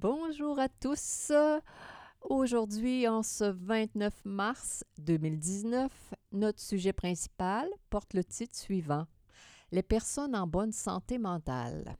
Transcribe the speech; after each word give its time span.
Bonjour 0.00 0.58
à 0.58 0.68
tous. 0.68 1.30
Aujourd'hui, 2.22 3.06
en 3.06 3.22
ce 3.22 3.44
29 3.44 4.12
mars 4.24 4.82
2019, 4.98 5.88
notre 6.32 6.60
sujet 6.60 6.92
principal 6.92 7.68
porte 7.90 8.12
le 8.12 8.24
titre 8.24 8.56
suivant 8.56 9.06
Les 9.70 9.84
personnes 9.84 10.34
en 10.34 10.48
bonne 10.48 10.72
santé 10.72 11.16
mentale. 11.16 11.96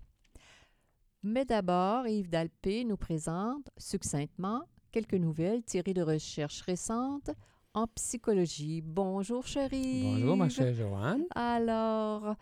Mais 1.23 1.45
d'abord, 1.45 2.09
Yves 2.09 2.29
Dalpé 2.29 2.85
nous 2.85 2.97
présente 2.97 3.71
succinctement 3.77 4.65
quelques 4.91 5.15
nouvelles 5.15 5.63
tirées 5.63 5.95
de 5.95 6.03
recherches 6.03 6.63
récentes 6.63 7.31
en 7.75 7.87
psychologie. 7.87 8.83
Bonjour, 8.83 9.47
chérie. 9.47 10.03
Bonjour, 10.03 10.37
ma 10.37 10.49
chère 10.49 10.75
Joanne. 10.75 11.27
Alors, 11.37 12.35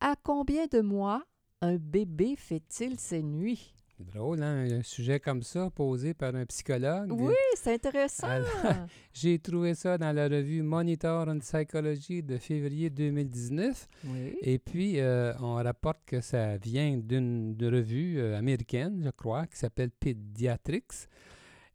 à 0.00 0.16
combien 0.20 0.66
de 0.66 0.80
mois 0.80 1.22
un 1.60 1.76
bébé 1.76 2.34
fait-il 2.34 2.98
ses 2.98 3.22
nuits? 3.22 3.75
Drôle, 3.98 4.42
hein? 4.42 4.66
Un 4.70 4.82
sujet 4.82 5.20
comme 5.20 5.42
ça 5.42 5.70
posé 5.70 6.12
par 6.12 6.34
un 6.34 6.44
psychologue. 6.44 7.10
Oui, 7.12 7.32
c'est 7.54 7.72
intéressant. 7.72 8.26
J'ai 9.14 9.38
trouvé 9.38 9.74
ça 9.74 9.96
dans 9.96 10.14
la 10.14 10.28
revue 10.28 10.62
Monitor 10.62 11.26
on 11.26 11.38
Psychology 11.38 12.22
de 12.22 12.36
février 12.36 12.90
2019. 12.90 13.88
Oui. 14.04 14.36
Et 14.42 14.58
puis, 14.58 15.00
euh, 15.00 15.32
on 15.40 15.54
rapporte 15.54 16.00
que 16.04 16.20
ça 16.20 16.58
vient 16.58 16.98
d'une 16.98 17.56
revue 17.62 18.18
euh, 18.18 18.36
américaine, 18.36 19.00
je 19.02 19.10
crois, 19.10 19.46
qui 19.46 19.56
s'appelle 19.56 19.90
Pediatrics. 19.90 21.08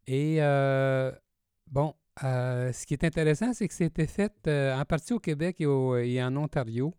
Et 0.06 0.36
euh, 0.40 1.10
bon, 1.68 1.92
ce 2.20 2.86
qui 2.86 2.94
est 2.94 3.02
intéressant, 3.02 3.52
c'est 3.52 3.66
que 3.66 3.74
c'était 3.74 4.06
fait 4.06 4.32
en 4.46 4.84
partie 4.84 5.12
au 5.12 5.18
Québec 5.18 5.56
et, 5.60 5.64
et, 5.64 6.22
en 6.22 6.36
Ontario. 6.36 6.94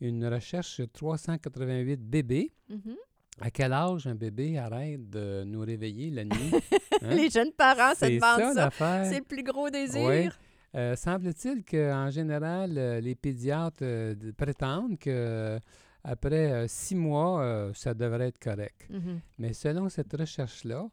Une 0.00 0.26
recherche 0.26 0.68
sur 0.68 0.90
388 0.90 2.00
bébés. 2.00 2.50
Mm-hmm. 2.70 2.96
À 3.40 3.50
quel 3.50 3.72
âge 3.72 4.06
un 4.06 4.14
bébé 4.14 4.58
arrête 4.58 5.10
de 5.10 5.44
nous 5.44 5.60
réveiller 5.60 6.10
la 6.10 6.24
nuit? 6.24 6.52
Hein? 7.02 7.16
Les 7.16 7.28
jeunes 7.28 7.52
parents 7.52 7.94
se 7.94 8.06
demandent 8.06 8.54
ça. 8.54 8.70
ça. 8.70 9.04
C'est 9.04 9.18
le 9.18 9.24
plus 9.24 9.42
gros 9.42 9.68
désir. 9.68 10.08
Oui. 10.08 10.28
Euh, 10.74 10.96
semble-t-il 10.96 11.64
qu'en 11.64 12.10
général, 12.10 12.76
euh, 12.76 13.00
les 13.00 13.14
pédiatres 13.14 13.82
euh, 13.82 14.14
prétendent 14.36 14.98
que 14.98 15.58
après 16.02 16.66
six 16.68 16.94
mois, 16.94 17.72
ça 17.74 17.94
devrait 17.94 18.28
être 18.28 18.38
correct. 18.38 18.88
Mm-hmm. 18.90 19.18
Mais 19.38 19.52
selon 19.54 19.88
cette 19.88 20.14
recherche-là, 20.14 20.86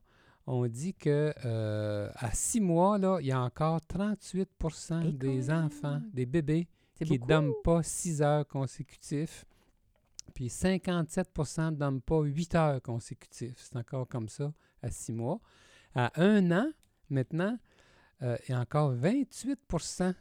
on 0.48 0.66
dit 0.68 0.94
que 0.94 1.34
à 1.44 2.32
six 2.32 2.62
mois, 2.62 2.98
là, 2.98 3.18
il 3.20 3.28
y 3.28 3.32
a 3.32 3.42
encore 3.42 3.82
38% 3.94 5.18
des 5.18 5.52
enfants, 5.52 6.02
des 6.14 6.26
bébés, 6.26 6.68
qui 6.96 7.20
ne 7.20 7.26
dorment 7.28 7.54
pas 7.64 7.84
six 7.84 8.22
heures 8.22 8.48
consécutives. 8.48 9.44
Puis 10.34 10.50
57 10.50 11.30
ne 11.38 11.72
dorment 11.72 12.02
pas 12.02 12.22
8 12.22 12.56
heures 12.56 12.82
consécutives. 12.82 13.56
C'est 13.58 13.76
encore 13.76 14.08
comme 14.08 14.30
ça 14.30 14.54
à 14.82 14.90
6 14.90 15.14
mois. 15.14 15.40
À 15.96 16.12
un 16.22 16.52
an, 16.52 16.72
maintenant, 17.10 17.58
euh, 18.22 18.38
il 18.48 18.52
y 18.52 18.56
a 18.56 18.60
encore 18.60 18.92
28 18.92 19.60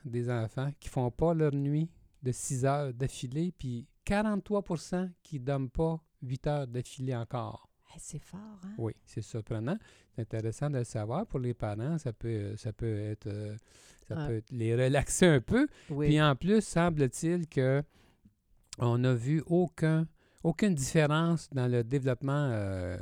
des 0.04 0.30
enfants 0.30 0.70
qui 0.80 0.88
ne 0.88 0.92
font 0.92 1.10
pas 1.10 1.34
leur 1.34 1.54
nuit 1.54 1.90
de 2.22 2.32
6 2.32 2.64
heures 2.64 2.94
d'affilée, 2.94 3.52
puis 3.56 3.86
43% 4.06 5.10
qui 5.22 5.38
ne 5.38 5.44
dorment 5.44 5.70
pas 5.70 6.02
8 6.22 6.46
heures 6.46 6.66
d'affilée 6.66 7.14
encore. 7.14 7.68
c'est 7.98 8.22
fort, 8.22 8.40
hein? 8.64 8.74
Oui, 8.78 8.92
c'est 9.04 9.22
surprenant. 9.22 9.78
C'est 10.14 10.22
intéressant 10.22 10.70
de 10.70 10.78
le 10.78 10.84
savoir. 10.84 11.26
Pour 11.26 11.40
les 11.40 11.54
parents, 11.54 11.98
ça 11.98 12.12
peut, 12.12 12.56
ça 12.56 12.72
peut 12.72 12.98
être... 12.98 13.26
Euh, 13.26 13.56
ça 14.08 14.26
peut 14.26 14.42
les 14.50 14.74
relaxer 14.74 15.26
un 15.26 15.40
peu. 15.40 15.68
Puis 15.86 16.20
en 16.20 16.34
plus, 16.34 16.62
semble-t-il 16.62 17.46
que 17.46 17.80
on 18.80 18.98
n'a 18.98 19.14
vu 19.14 19.42
aucun, 19.46 20.06
aucune 20.42 20.74
différence 20.74 21.48
dans 21.52 21.68
le 21.70 21.84
développement 21.84 22.48
euh, 22.50 22.96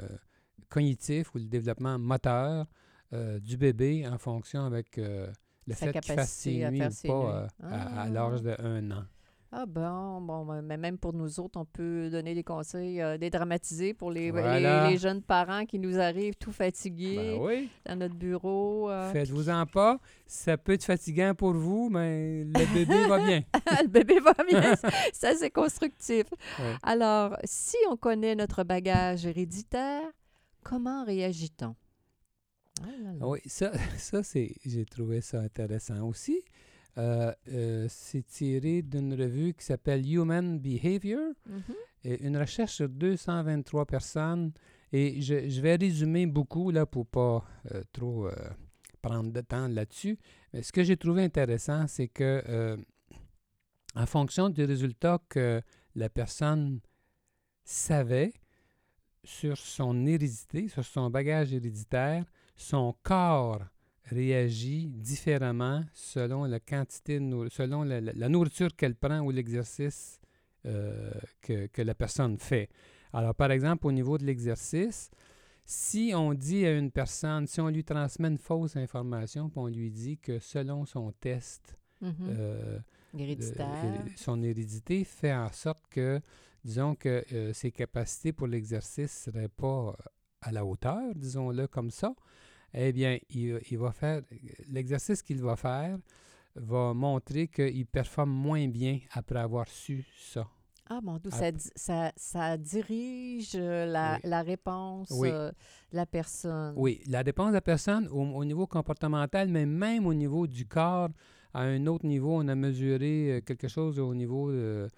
cognitif 0.69 1.34
ou 1.34 1.39
le 1.39 1.44
développement 1.44 1.99
moteur 1.99 2.66
euh, 3.12 3.39
du 3.41 3.56
bébé 3.56 4.06
en 4.06 4.19
fonction 4.19 4.65
avec 4.65 4.99
euh, 4.99 5.28
le 5.66 5.75
fait 5.75 5.93
qu'il 5.93 6.12
fasse 6.15 6.31
ses 6.31 6.69
nuits 6.71 6.83
ou 7.05 7.09
pas 7.09 7.49
à, 7.62 8.03
à 8.03 8.09
l'âge 8.09 8.43
de 8.43 8.55
un 8.61 8.91
an. 8.91 9.05
Ah 9.50 9.64
bon, 9.64 10.20
bon, 10.20 10.44
ben, 10.44 10.60
mais 10.60 10.76
même 10.76 10.98
pour 10.98 11.14
nous 11.14 11.41
autres, 11.41 11.59
on 11.59 11.64
peut 11.64 12.10
donner 12.10 12.34
des 12.34 12.44
conseils 12.44 13.00
euh, 13.00 13.16
dédramatiser 13.16 13.94
pour 13.94 14.10
les, 14.10 14.31
les, 14.31 14.98
jeunes 14.98 15.22
parents 15.22 15.64
qui 15.64 15.78
nous 15.78 15.98
arrivent 15.98 16.36
tout 16.36 16.53
fatigués 16.53 17.38
ben 17.38 17.66
dans 17.86 17.97
notre 17.97 18.14
bureau. 18.14 18.91
Euh. 18.91 19.10
Faites-vous-en 19.10 19.64
pas. 19.64 20.00
Ça 20.26 20.59
peut 20.59 20.72
être 20.72 20.84
fatigant 20.84 21.34
pour 21.34 21.54
vous, 21.54 21.88
mais 21.88 22.44
le 22.44 22.75
bébé 22.75 23.09
va 23.09 23.19
bien. 23.26 23.42
le 23.82 23.88
bébé 23.88 24.20
va 24.20 24.34
bien. 24.47 24.76
ça, 25.14 25.34
c'est 25.34 25.50
constructif. 25.50 26.26
Alors, 26.82 27.34
si 27.44 27.76
on 27.91 27.97
connaît 27.97 28.34
notre 28.34 28.65
bagage 28.65 29.25
héréditaire, 29.25 30.03
comment 30.62 31.06
réagit-on? 31.06 31.75
Ah 32.82 33.26
oui, 33.26 33.41
ça, 33.47 33.72
ça 33.97 34.22
c'est, 34.22 34.54
j'ai 34.65 34.84
trouvé 34.84 35.20
ça 35.20 35.41
intéressant 35.41 36.06
aussi. 36.06 36.42
Euh, 36.97 37.32
euh, 37.53 37.87
c'est 37.88 38.26
tiré 38.26 38.82
d'une 38.82 39.15
revue 39.15 39.54
qui 39.54 39.65
s'appelle 39.65 40.10
Human 40.10 40.59
Behavior, 40.59 41.32
et 42.04 42.25
une 42.26 42.37
recherche 42.37 42.75
sur 42.75 42.88
223 42.88 43.87
personnes. 43.87 44.53
Et 44.93 45.21
je, 45.21 45.48
je 45.48 45.60
vais 45.60 45.77
résumer 45.77 46.27
beaucoup 46.27 46.71
là 46.71 46.87
pour 46.87 47.06
pas 47.06 47.44
euh, 47.72 47.82
trop 47.93 48.28
prendre 49.03 49.31
de 49.32 49.41
temps 49.43 49.69
là-dessus. 49.69 50.19
Mais 50.53 50.62
ce 50.62 50.72
que 50.72 50.82
j'ai 50.82 50.97
trouvé 50.97 51.22
intéressant, 51.22 51.87
c'est 51.87 52.09
que 52.09 52.77
en 53.94 54.06
fonction 54.06 54.48
des 54.48 54.65
résultats 54.65 55.21
que 55.28 55.60
la 55.94 56.09
personne 56.09 56.81
savait 57.65 58.32
sur 59.25 59.56
son 59.56 60.06
hérédité, 60.06 60.69
sur 60.69 60.84
son 60.84 61.10
bagage 61.10 61.53
héréditaire, 61.53 62.25
son 62.56 62.94
corps 63.03 63.60
réagit 64.11 64.89
différemment 64.89 65.85
selon 65.93 66.45
la 66.45 66.61
quantité, 66.61 67.21
de 67.21 67.49
selon 67.51 67.83
la, 67.85 68.29
nourriture 68.29 68.75
qu'elle 68.75 68.95
prend 68.95 69.21
ou 69.21 69.31
l'exercice 69.31 70.21
euh, 70.67 71.11
que, 71.41 71.67
que, 71.67 71.83
la 71.83 71.95
personne 71.95 72.39
fait. 72.39 72.69
Alors, 73.13 73.35
par 73.35 73.51
exemple, 73.53 73.87
au 73.87 73.93
niveau 73.93 74.19
de 74.19 74.25
l'exercice, 74.25 75.11
si 75.65 76.13
on 76.15 76.33
dit 76.33 76.65
à 76.65 76.73
une 76.77 76.91
personne, 76.91 77.47
si 77.47 77.61
on 77.61 77.69
lui 77.69 77.85
transmet 77.85 78.29
une 78.29 78.39
fausse 78.39 78.77
information, 78.77 79.51
puis 79.51 79.59
on 79.59 79.67
lui 79.67 79.91
dit 79.91 80.19
que 80.19 80.39
selon 80.39 80.87
son 80.87 81.13
test, 81.13 81.77
mm-hmm. 82.03 82.13
euh, 82.23 82.79
Héréditaire. 83.17 83.67
son 84.17 84.43
hérédité 84.43 85.05
fait 85.05 85.35
en 85.35 85.53
sorte 85.53 85.85
que, 85.91 86.21
disons 86.65 86.95
que 86.95 87.25
euh, 87.33 87.53
ses 87.53 87.71
capacités 87.71 88.33
pour 88.33 88.47
l'exercice 88.47 89.27
ne 89.27 89.33
seraient 89.33 89.49
pas 89.49 89.95
à 90.41 90.53
la 90.53 90.65
hauteur, 90.65 91.15
disons-le 91.15 91.67
comme 91.67 91.91
ça, 91.91 92.15
eh 92.75 92.93
bien, 92.93 93.19
il, 93.31 93.79
va 93.79 93.93
faire 93.93 94.23
l'exercice 94.69 95.23
qu'il 95.23 95.41
va 95.43 95.56
faire 95.56 95.99
va 96.55 96.93
montrer 96.93 97.49
qu'il 97.49 97.87
performe 97.87 98.31
moins 98.31 98.67
bien 98.69 98.99
après 99.12 99.39
avoir 99.39 99.69
su 99.69 100.05
ça. 100.19 100.47
Ah, 100.91 101.01
mon 101.03 101.19
Dieu, 101.19 101.31
ça, 101.77 102.12
ça, 102.17 102.57
dirige 102.57 103.53
euh, 103.55 103.84
la, 103.84 104.19
la 104.25 104.41
réponse 104.41 105.12
euh, 105.23 105.51
de 105.51 105.97
la 105.97 106.07
personne. 106.07 106.73
Oui, 106.78 107.03
la 107.07 107.21
réponse 107.21 107.48
de 107.48 107.54
la 107.54 107.60
personne 107.60 108.09
au, 108.09 108.45
niveau 108.45 108.66
comportemental, 108.66 109.48
mais 109.48 109.66
même 109.66 110.07
au 110.07 110.15
niveau 110.15 110.47
du 110.47 110.66
corps, 110.66 111.10
à 111.53 111.63
un 111.63 111.87
autre 111.87 112.07
niveau, 112.07 112.39
on 112.41 112.48
a 112.48 112.54
mesuré 112.54 113.33
euh, 113.33 113.41
quelque 113.42 113.69
chose 113.69 113.98
au 113.98 114.15
niveau 114.15 114.51
euh, 114.51 114.89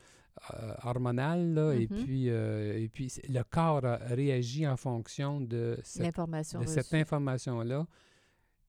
hormonale, 0.82 1.55
là, 1.55 1.73
et, 1.73 1.87
mm-hmm. 1.87 2.05
puis, 2.05 2.31
euh, 2.31 2.79
et 2.79 2.88
puis 2.88 3.12
le 3.29 3.43
corps 3.43 3.82
réagit 3.82 4.67
en 4.67 4.77
fonction 4.77 5.41
de, 5.41 5.79
cette, 5.82 6.17
de 6.17 6.67
cette 6.67 6.94
information-là 6.94 7.87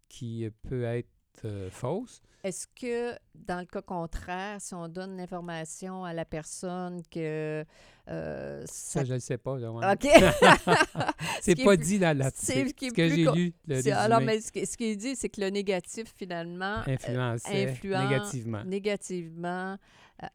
qui 0.10 0.50
peut 0.64 0.84
être 0.84 1.10
euh, 1.46 1.70
fausse. 1.70 2.22
Est-ce 2.44 2.68
que, 2.68 3.16
dans 3.36 3.60
le 3.60 3.66
cas 3.66 3.84
contraire, 3.84 4.60
si 4.60 4.74
on 4.74 4.88
donne 4.88 5.16
l'information 5.16 6.04
à 6.04 6.14
la 6.14 6.26
personne 6.26 7.04
que... 7.12 7.64
ça, 8.08 8.66
ça, 8.66 9.04
je 9.04 9.14
ne 9.14 9.20
sais 9.20 9.38
pas. 9.38 9.54
OK. 9.54 10.08
c'est 11.42 11.64
pas 11.64 11.78
dit 11.78 12.00
là, 12.00 12.16
là 12.16 12.32
C'est 12.34 12.68
ce, 12.68 12.94
que 12.94 13.10
j'ai 13.10 13.26
lu. 13.26 13.54
Le 13.68 13.94
alors, 13.94 14.22
mais 14.22 14.42
ce, 14.42 14.50
ce 14.50 14.76
qu'il 14.76 14.98
dit, 14.98 15.16
c'est 15.16 15.30
que 15.30 15.40
le 15.40 15.50
négatif, 15.52 16.12
finalement... 16.18 16.82
Influençait 16.88 17.78
négativement. 17.84 18.64
Négativement 18.64 19.78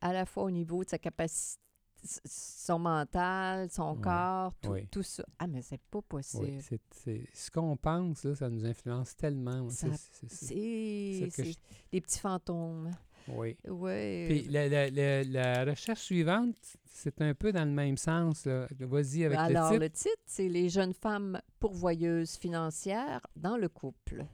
à 0.00 0.12
la 0.12 0.26
fois 0.26 0.44
au 0.44 0.50
niveau 0.50 0.84
de 0.84 0.90
sa 0.90 0.98
capacité 0.98 1.60
son 2.24 2.78
mental, 2.78 3.68
son 3.70 3.94
Ouais, 3.96 4.00
corps, 4.02 4.54
tout, 4.90 5.02
ça. 5.02 5.24
Ah, 5.38 5.46
mais 5.46 5.62
c'est 5.62 5.80
pas 5.90 6.02
possible. 6.02 6.58
Ce 7.34 7.50
qu'on 7.50 7.76
pense, 7.76 8.24
là, 8.24 8.34
ça 8.34 8.48
nous 8.48 8.64
influence 8.64 9.16
tellement. 9.16 9.68
C'est- 9.70 10.54
des 11.92 12.00
petits 12.00 12.18
fantômes. 12.18 12.90
oui. 13.28 13.56
Oui. 13.68 14.26
Puis 14.28 14.42
la, 14.50 14.68
la- 14.68 14.90
la- 14.90 15.24
la 15.24 15.64
recherche 15.64 16.00
suivante, 16.02 16.54
c'est 16.84 17.20
un 17.20 17.34
peu 17.34 17.52
dans 17.52 17.64
le 17.64 17.70
même 17.74 17.96
sens. 17.96 18.46
Vas-y 18.46 19.24
avec 19.24 19.38
Alors, 19.38 19.70
le 19.72 19.74
titre. 19.74 19.82
le 19.84 19.90
titre, 19.90 20.22
c'est 20.26 20.48
Les 20.48 20.68
jeunes 20.68 20.94
femmes 20.94 21.40
pourvoyeuses 21.58 22.36
financières 22.36 23.20
dans 23.36 23.56
le 23.56 23.68
couple. 23.68 24.24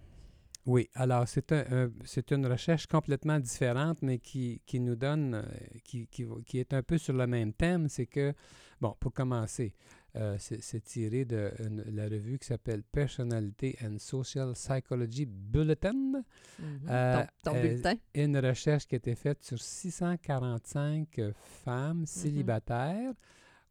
Oui, 0.64 0.88
alors 0.94 1.26
c'est 1.26 1.50
un, 1.52 1.90
c'est 2.04 2.30
une 2.30 2.46
recherche 2.46 2.86
complètement 2.86 3.40
différente, 3.40 3.98
mais 4.00 4.18
qui, 4.18 4.62
qui 4.64 4.78
nous 4.78 4.94
donne, 4.94 5.34
euh, 5.34 5.42
qui, 5.82 6.06
qui, 6.06 6.24
qui 6.46 6.58
est 6.58 6.72
un 6.72 6.82
peu 6.84 6.98
sur 6.98 7.14
le 7.14 7.26
même 7.26 7.52
thème. 7.52 7.88
C'est 7.88 8.06
que, 8.06 8.32
bon, 8.80 8.94
pour 9.00 9.12
commencer, 9.12 9.74
euh, 10.14 10.36
c'est 10.38 10.84
tiré 10.84 11.24
de 11.24 11.50
une- 11.58 11.82
la 11.96 12.04
revue 12.04 12.38
qui 12.38 12.46
s'appelle 12.46 12.84
Personality 12.84 13.74
and 13.84 13.98
Social 13.98 14.52
Psychology 14.52 15.26
Bulletin. 15.26 16.22
Mhm. 16.60 16.80
Euh, 16.88 17.24
ton 17.42 17.50
ton 17.50 17.56
euh, 17.56 17.62
bulletin. 17.62 17.94
une 18.14 18.38
recherche 18.38 18.86
qui 18.86 18.94
a 18.94 18.98
été 18.98 19.16
faite 19.16 19.42
sur 19.42 19.58
645 19.60 21.18
euh, 21.18 21.28
Mhm. 21.28 21.34
femmes 21.64 22.06
célibataires 22.06 23.14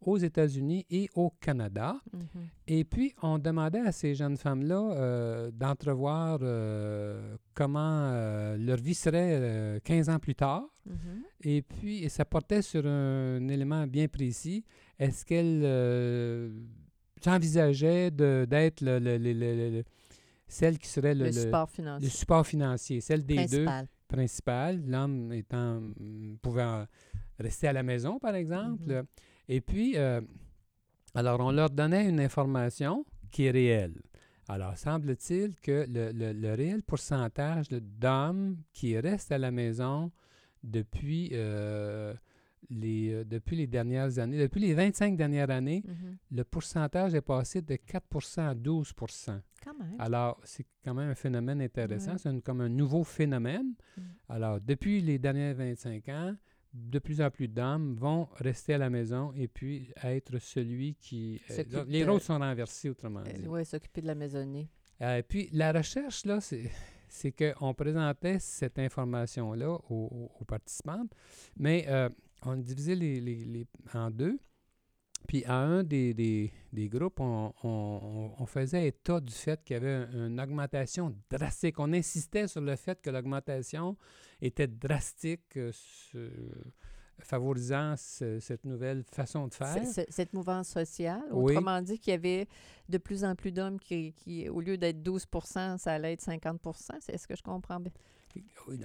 aux 0.01 0.17
États-Unis 0.17 0.85
et 0.89 1.09
au 1.15 1.29
Canada. 1.39 1.95
Mhm. 2.11 2.21
Et 2.67 2.83
puis, 2.83 3.13
on 3.21 3.37
demandait 3.37 3.81
à 3.81 3.91
ces 3.91 4.15
jeunes 4.15 4.37
femmes-là 4.37 4.93
euh, 4.95 5.51
d'entrevoir 5.51 6.39
euh, 6.41 7.35
comment 7.53 7.79
euh, 8.11 8.57
leur 8.57 8.77
vie 8.77 8.93
serait 8.95 9.37
euh, 9.39 9.79
15 9.83 10.09
ans 10.09 10.19
plus 10.19 10.35
tard. 10.35 10.63
Mhm. 10.85 10.95
Et 11.43 11.61
puis, 11.61 12.03
et 12.03 12.09
ça 12.09 12.25
portait 12.25 12.61
sur 12.61 12.85
un, 12.85 13.47
élément 13.47 13.85
bien 13.87 14.07
précis. 14.07 14.63
Est-ce 14.97 15.23
qu'elles 15.25 15.63
envisageaient 17.25 18.11
d'être 18.11 18.81
le- 18.81 18.99
le- 18.99 19.17
le- 19.17 19.33
le- 19.33 19.69
le- 19.77 19.83
celle 20.47 20.77
qui 20.79 20.87
serait 20.87 21.13
le, 21.13 21.21
Le, 21.25 21.25
le- 21.27 21.31
support 21.31 21.67
le 21.69 21.73
financier. 21.75 22.09
support 22.09 22.47
financier, 22.47 23.01
celle 23.01 23.23
des 23.25 23.35
deux 23.45 23.63
principal. 23.65 23.87
principal, 24.07 24.81
l'homme 24.85 25.31
étant 25.31 25.81
pouvant 26.41 26.85
rester 27.39 27.67
à 27.67 27.73
la 27.73 27.83
maison, 27.83 28.19
par 28.19 28.35
exemple. 28.35 28.83
Mhm. 28.93 29.03
Et 29.53 29.59
puis, 29.59 29.97
euh, 29.97 30.21
alors, 31.13 31.41
on 31.41 31.51
leur 31.51 31.69
donnait 31.69 32.07
une 32.07 32.21
information 32.21 33.05
qui 33.31 33.45
est 33.47 33.51
réelle. 33.51 34.01
Alors, 34.47 34.77
semble-t-il 34.77 35.55
que 35.59 35.85
le, 35.89 36.11
le- 36.13 36.31
le 36.33 36.53
réel 36.53 36.83
pourcentage 36.83 37.67
d'hommes 37.69 38.57
qui 38.73 38.97
restent 38.97 39.31
à 39.33 39.37
la 39.37 39.51
maison 39.51 40.11
depuis, 40.63 41.29
euh, 41.33 42.13
les, 42.69 43.11
euh, 43.13 43.23
depuis 43.25 43.55
les 43.57 43.67
dernières 43.67 44.19
années, 44.19 44.37
depuis 44.39 44.61
les 44.61 44.73
25 44.73 45.17
dernières 45.17 45.49
années, 45.49 45.83
Mhm. 45.85 46.17
le 46.31 46.43
pourcentage 46.45 47.13
est 47.13 47.21
passé 47.21 47.61
de 47.61 47.75
4% 47.75 48.47
à 48.47 48.55
12 48.55 48.93
Quand 49.63 49.73
même. 49.77 49.95
alors, 49.99 50.39
c'est 50.45 50.65
quand 50.83 50.93
même 50.93 51.09
un 51.09 51.15
phénomène 51.15 51.61
intéressant. 51.61 52.13
Ouais. 52.13 52.17
C'est 52.17 52.41
comme 52.43 52.61
un 52.61 52.69
nouveau 52.69 53.03
phénomène. 53.03 53.73
Mm. 53.97 54.01
Alors, 54.29 54.61
depuis 54.61 55.01
les 55.01 55.19
derniers 55.19 55.53
25 55.53 56.07
ans, 56.09 56.35
de 56.73 56.99
plus 56.99 57.21
en 57.21 57.29
plus 57.29 57.47
d'hommes 57.47 57.95
vont 57.95 58.27
rester 58.35 58.73
à 58.75 58.77
la 58.77 58.89
maison 58.89 59.33
et 59.35 59.47
puis 59.47 59.89
être 60.03 60.39
celui 60.39 60.95
qui... 60.95 61.41
euh, 61.49 61.83
les 61.87 62.03
rôles 62.05 62.21
sont 62.21 62.37
renversés, 62.39 62.89
autrement 62.89 63.21
dit. 63.23 63.47
oui, 63.47 63.65
s'occuper 63.65 64.01
de 64.01 64.07
la 64.07 64.15
maisonnée. 64.15 64.69
Euh, 65.01 65.17
et 65.17 65.23
puis, 65.23 65.49
la 65.51 65.71
recherche, 65.73 66.25
là, 66.25 66.39
c'est, 66.39 66.69
c'est 67.09 67.31
qu'on 67.33 67.73
présentait 67.73 68.39
cette 68.39 68.79
information-là 68.79 69.79
aux, 69.89 70.29
participantes, 70.47 71.11
mais 71.57 71.85
euh, 71.89 72.07
on 72.43 72.55
divisait 72.55 72.95
les, 72.95 73.19
les- 73.19 73.45
les- 73.45 73.67
en 73.93 74.09
deux. 74.11 74.39
Puis, 75.27 75.45
à 75.45 75.55
un 75.55 75.83
des, 75.83 76.13
des- 76.13 76.51
des 76.73 76.89
groupes, 76.89 77.19
on, 77.19 77.53
on- 77.63 78.31
on 78.37 78.45
faisait 78.45 78.87
état 78.87 79.19
du 79.21 79.33
fait 79.33 79.63
qu'il 79.63 79.75
y 79.75 79.77
avait 79.77 79.91
un- 80.13 80.27
une 80.27 80.39
augmentation 80.41 81.15
drastique. 81.29 81.79
On 81.79 81.93
insistait 81.93 82.47
sur 82.47 82.61
le 82.61 82.75
fait 82.75 83.01
que 83.01 83.09
l'augmentation 83.09 83.95
était 84.41 84.67
drastique, 84.67 85.57
euh, 85.57 85.71
favorisant 87.19 87.95
ce- 87.97 88.39
cette 88.39 88.65
nouvelle 88.65 89.03
façon 89.11 89.47
de 89.47 89.53
faire. 89.53 89.85
C- 89.85 90.05
Cette 90.09 90.33
mouvance 90.33 90.69
sociale. 90.69 91.21
Oui. 91.31 91.51
Autrement 91.53 91.81
dit, 91.81 91.99
qu'il 91.99 92.11
y 92.11 92.15
avait 92.15 92.47
de 92.89 92.97
plus 92.97 93.23
en 93.23 93.35
plus 93.35 93.51
d'hommes 93.51 93.79
qui, 93.79 94.13
qui, 94.13 94.49
au 94.49 94.59
lieu 94.59 94.77
d'être 94.77 95.01
12% 95.03 95.77
ça 95.77 95.93
allait 95.93 96.13
être 96.13 96.21
50% 96.23 96.95
C'est 96.99 97.17
ce 97.17 97.27
que 97.27 97.35
je 97.35 97.43
comprends 97.43 97.79
bien? 97.79 97.91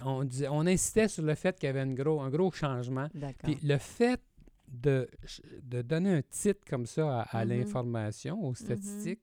On, 0.04 0.24
disait- 0.24 0.48
on 0.48 0.66
insistait 0.66 1.08
sur 1.08 1.22
le 1.22 1.34
fait 1.34 1.56
qu'il 1.58 1.68
y 1.68 1.70
avait 1.70 1.82
une 1.82 1.94
gros, 1.94 2.20
un 2.20 2.30
gros 2.30 2.50
changement. 2.50 3.08
D'accord. 3.14 3.44
Puis 3.44 3.58
le 3.66 3.78
fait 3.78 4.20
de, 4.68 5.08
de 5.62 5.82
donner 5.82 6.12
un 6.14 6.22
titre 6.22 6.60
comme 6.68 6.86
ça 6.86 7.20
à, 7.22 7.38
à 7.38 7.44
Mhm. 7.44 7.50
l'information, 7.50 8.44
aux 8.44 8.54
statistiques, 8.54 9.22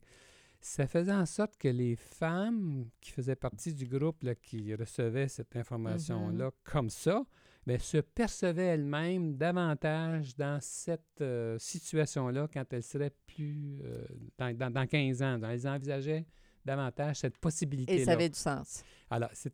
ça 0.62 0.88
faisait 0.88 1.12
en 1.14 1.26
sorte 1.26 1.58
que 1.58 1.68
les 1.68 1.96
femmes 1.98 2.86
qui 3.02 3.12
faisaient 3.12 3.36
partie 3.36 3.74
du 3.74 3.86
groupe 3.86 4.24
là, 4.24 4.34
qui 4.36 4.74
recevait 4.76 5.28
cette 5.28 5.56
information-là 5.56 6.52
comme 6.64 6.90
ça, 6.90 7.24
ben, 7.66 7.78
se 7.80 7.98
percevaient 7.98 8.68
elles-mêmes 8.68 9.36
davantage 9.36 10.36
dans 10.36 10.60
cette 10.62 11.22
euh, 11.22 11.58
situation-là 11.60 12.48
quand 12.54 12.72
elles 12.74 12.84
seraient 12.84 13.14
plus 13.26 13.80
euh, 13.84 14.06
dans, 14.38 14.56
dans, 14.58 14.70
dans 14.72 14.86
15 14.88 15.22
ans. 15.22 15.38
Donc, 15.40 15.50
elles 15.52 15.68
envisageaient 15.68 16.26
davantage 16.66 17.18
cette 17.18 17.38
possibilité-là. 17.38 18.02
Et 18.02 18.06
ça 18.06 18.12
avait 18.14 18.30
du 18.30 18.38
sens. 18.40 18.84
Alors, 19.10 19.30
c'est 19.34 19.54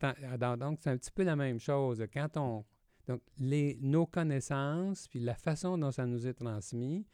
donc, 0.59 0.80
c'est 0.81 0.89
un 0.92 0.97
petit 0.97 1.12
peu 1.12 1.24
la 1.24 1.35
même 1.35 1.59
chose. 1.59 2.03
Quand 2.13 2.38
on. 2.38 2.63
Donc, 3.09 3.21
les, 3.39 3.75
nos 3.81 4.06
connaissances, 4.06 5.07
puis 5.07 5.19
la 5.19 5.33
façon 5.33 5.79
dont 5.79 5.89
ça 5.91 6.06
nous 6.06 6.27
est 6.27 6.35
transmis, 6.35 7.07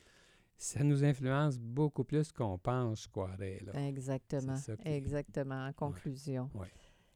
ça 0.57 0.83
nous 0.83 1.05
influence 1.05 1.57
beaucoup 1.57 2.03
plus 2.03 2.33
qu'on 2.33 2.57
pense, 2.57 3.03
je 3.03 3.07
croirais. 3.07 3.61
Là. 3.65 3.87
Exactement. 3.87 4.55
Qui- 4.55 4.89
Exactement. 4.89 5.67
En 5.67 5.71
conclusion. 5.71 6.49
ouais. 6.53 6.67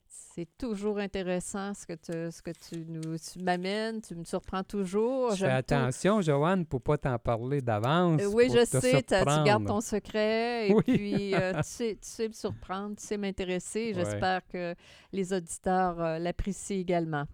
C'est 0.08 0.48
toujours 0.58 0.98
intéressant 0.98 1.74
ce 1.74 1.86
que 1.86 1.94
tu, 1.94 2.32
ce 2.32 2.42
que 2.42 2.52
tu 2.52 2.86
nous 2.88 3.18
tu 3.18 3.40
m'amènes. 3.44 4.02
Tu 4.02 4.16
me 4.16 4.24
surprends 4.24 4.64
toujours. 4.64 5.32
Je 5.36 5.46
fais 5.46 5.62
tout. 5.64 5.74
attention, 5.76 6.22
Joanne, 6.22 6.66
pour 6.66 6.82
pas 6.82 6.98
t'en 6.98 7.20
parler 7.20 7.62
d'avance. 7.62 8.22
Euh, 8.22 8.32
oui, 8.34 8.48
pour 8.48 8.56
je 8.56 8.62
te 8.62 8.80
sais, 8.80 9.04
tu 9.04 9.14
gardes 9.44 9.68
ton 9.68 9.82
secret 9.82 10.70
et 10.70 10.74
Oui. 10.74 10.84
puis 10.84 11.36
euh, 11.36 11.54
tu, 11.58 11.64
sais, 11.64 11.98
tu 12.02 12.08
sais 12.10 12.28
me 12.30 12.34
surprendre, 12.34 12.96
tu 12.96 13.06
sais 13.06 13.18
m'intéresser. 13.18 13.88
Ouais. 13.90 13.94
J'espère 13.94 14.48
que 14.48 14.74
les 15.12 15.34
auditeurs 15.34 16.00
euh, 16.02 16.18
l'apprécient 16.18 16.78
également. 16.78 17.26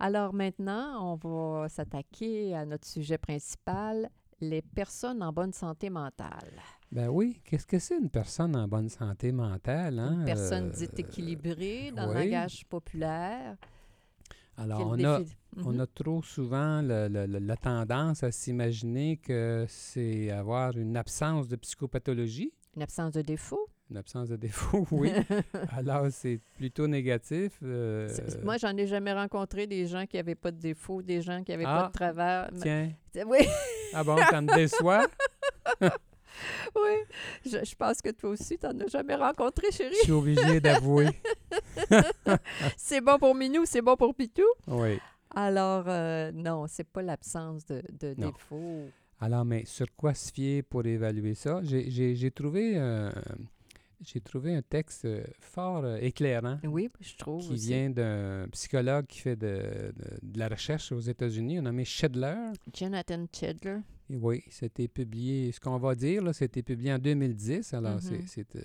Alors 0.00 0.32
maintenant, 0.32 1.12
on 1.22 1.60
va 1.60 1.68
s'attaquer 1.68 2.54
à 2.54 2.64
notre 2.64 2.86
sujet 2.86 3.18
principal, 3.18 4.08
les 4.40 4.62
personnes 4.62 5.22
en 5.22 5.32
bonne 5.32 5.52
santé 5.52 5.90
mentale. 5.90 6.52
Ben 6.92 7.08
oui, 7.08 7.40
qu'est-ce 7.44 7.66
que 7.66 7.78
c'est 7.78 7.98
une 7.98 8.08
personne 8.08 8.54
en 8.56 8.68
bonne 8.68 8.88
santé 8.88 9.32
mentale? 9.32 9.98
Hein? 9.98 10.20
Une 10.20 10.24
personne 10.24 10.68
Euh, 10.68 10.70
dite 10.78 10.98
équilibrée 11.00 11.90
dans 11.90 12.06
le 12.06 12.14
langage 12.14 12.64
populaire. 12.66 13.56
Alors, 14.56 14.86
on 14.88 15.04
a, 15.04 15.20
On 15.64 15.72
Mhm. 15.72 15.80
a 15.80 15.86
trop 15.86 16.22
souvent 16.22 16.82
le- 16.82 17.08
le- 17.08 17.26
le- 17.26 17.38
la 17.40 17.56
tendance 17.56 18.22
à 18.22 18.30
s'imaginer 18.30 19.16
que 19.16 19.64
c'est 19.68 20.30
avoir 20.30 20.76
une 20.76 20.96
absence 20.96 21.48
de 21.48 21.56
psychopathologie, 21.56 22.52
Une 22.76 22.82
absence 22.82 23.12
de 23.14 23.22
défaut. 23.22 23.66
Une 23.90 23.96
absence 23.96 24.28
de 24.28 24.36
défaut, 24.36 24.86
oui. 24.90 25.10
Alors, 25.76 26.06
c'est 26.10 26.40
plutôt 26.56 26.86
négatif. 26.86 27.52
euh, 27.62 28.08
Moi, 28.44 28.56
j'en 28.58 28.76
ai 28.76 28.86
jamais 28.86 29.12
rencontré 29.12 29.66
des 29.66 29.86
gens 29.86 30.06
qui 30.06 30.16
n'avaient 30.16 30.34
pas 30.34 30.50
de 30.50 30.58
défaut, 30.60 31.00
des 31.02 31.20
gens 31.22 31.42
qui 31.42 31.52
n'avaient 31.52 31.64
pas 31.64 31.84
Ah, 31.84 31.88
de 31.88 31.92
travers. 31.92 32.50
Tiens, 32.60 32.90
Oui, 33.26 33.38
ah 33.94 34.04
bon, 34.04 34.16
ça 34.18 34.40
me 34.42 34.54
déçoit? 34.54 35.06
oui. 35.80 35.90
Je, 37.44 37.64
je 37.64 37.74
pense 37.74 38.00
que 38.02 38.10
toi 38.10 38.30
aussi, 38.30 38.58
tu 38.58 38.66
n'en 38.66 38.78
as 38.80 38.86
jamais 38.88 39.14
rencontré, 39.14 39.70
chérie. 39.72 39.94
Je 40.00 40.04
suis 40.04 40.12
obligé 40.12 40.60
d'avouer. 40.60 41.08
c'est 42.76 43.00
bon 43.00 43.18
pour 43.18 43.34
Minou, 43.34 43.62
c'est 43.64 43.82
bon 43.82 43.96
pour 43.96 44.14
Pitou. 44.14 44.44
Oui. 44.66 44.98
Alors, 45.34 45.84
euh, 45.88 46.30
non, 46.32 46.66
c'est 46.68 46.86
pas 46.88 47.02
l'absence 47.02 47.64
de, 47.66 47.82
de 48.00 48.14
défaut. 48.14 48.86
Alors, 49.20 49.44
mais 49.44 49.64
sur 49.64 49.86
quoi 49.96 50.14
se 50.14 50.32
fier 50.32 50.62
pour 50.62 50.86
évaluer 50.86 51.34
ça? 51.34 51.60
J'ai 51.62 52.30
trouvé, 52.30 52.74
euh, 52.76 53.10
j'ai 54.00 54.20
trouvé 54.20 54.54
un 54.54 54.62
texte 54.62 55.04
euh, 55.04 55.24
fort 55.40 55.84
euh, 55.84 55.98
éclairant 56.00 56.58
Oui, 56.64 56.88
je 57.00 57.16
trouve 57.16 57.42
qui 57.46 57.52
aussi. 57.52 57.66
vient 57.68 57.90
d'un 57.90 58.46
psychologue 58.52 59.06
qui 59.06 59.18
fait 59.20 59.36
de, 59.36 59.92
de- 59.96 60.18
de 60.22 60.38
la 60.38 60.48
recherche 60.48 60.92
aux 60.92 61.00
États-Unis, 61.00 61.60
nommé 61.60 61.84
Shedler. 61.84 62.52
Jonathan 62.72 63.26
Chedler. 63.32 63.78
Et 64.10 64.16
oui, 64.16 64.42
c'était 64.50 64.88
publié, 64.88 65.52
ce 65.52 65.60
qu'on 65.60 65.78
va 65.78 65.94
dire, 65.94 66.22
là, 66.22 66.32
c'était 66.32 66.62
publié 66.62 66.92
en 66.92 66.98
2010, 66.98 67.74
alors 67.74 67.94
Mhm. 67.96 68.00
c'est- 68.00 68.26
c'est, 68.26 68.56
euh, 68.56 68.62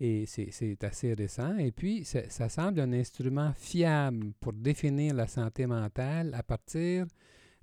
et 0.00 0.26
c'est, 0.26 0.82
assez 0.84 1.14
récent. 1.14 1.56
Et 1.58 1.70
puis, 1.70 2.04
ça, 2.04 2.28
ça 2.28 2.48
semble 2.48 2.80
un 2.80 2.92
instrument 2.92 3.52
fiable 3.54 4.32
pour 4.40 4.52
définir 4.52 5.14
la 5.14 5.26
santé 5.28 5.66
mentale 5.66 6.34
à 6.34 6.42
partir 6.42 7.06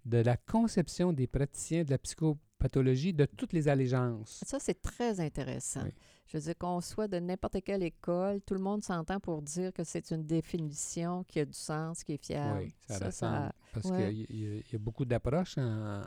de 0.05 0.17
la 0.17 0.37
conception 0.37 1.13
des 1.13 1.27
praticiens 1.27 1.83
de 1.83 1.91
la 1.91 1.97
psychopathologie 1.99 2.47
de 2.67 3.25
toutes 3.25 3.53
les 3.53 3.67
allégeances. 3.67 4.43
Ça, 4.45 4.59
c'est 4.59 4.81
très 4.81 5.19
intéressant. 5.19 5.81
Oui. 5.83 5.91
Je 6.27 6.37
veux 6.37 6.43
dire 6.43 6.57
qu'on 6.57 6.79
soit 6.79 7.09
de 7.09 7.19
n'importe 7.19 7.57
quelle 7.61 7.83
école, 7.83 8.39
tout 8.45 8.53
le 8.53 8.61
monde 8.61 8.81
s'entend 8.83 9.19
pour 9.19 9.41
dire 9.41 9.73
que 9.73 9.83
c'est 9.83 10.11
une 10.11 10.23
définition 10.23 11.25
qui 11.25 11.41
a 11.41 11.45
du 11.45 11.53
sens, 11.53 12.05
qui 12.05 12.13
est 12.13 12.25
fiable. 12.25 12.61
Oui, 12.63 12.73
ça, 12.87 13.05
ressemble. 13.05 13.51
parce 13.73 13.91
qu'il 13.91 14.25
y, 14.29 14.63
y, 14.71 14.75
a 14.75 14.77
beaucoup 14.79 15.03
d'approches 15.03 15.57
en, 15.57 16.01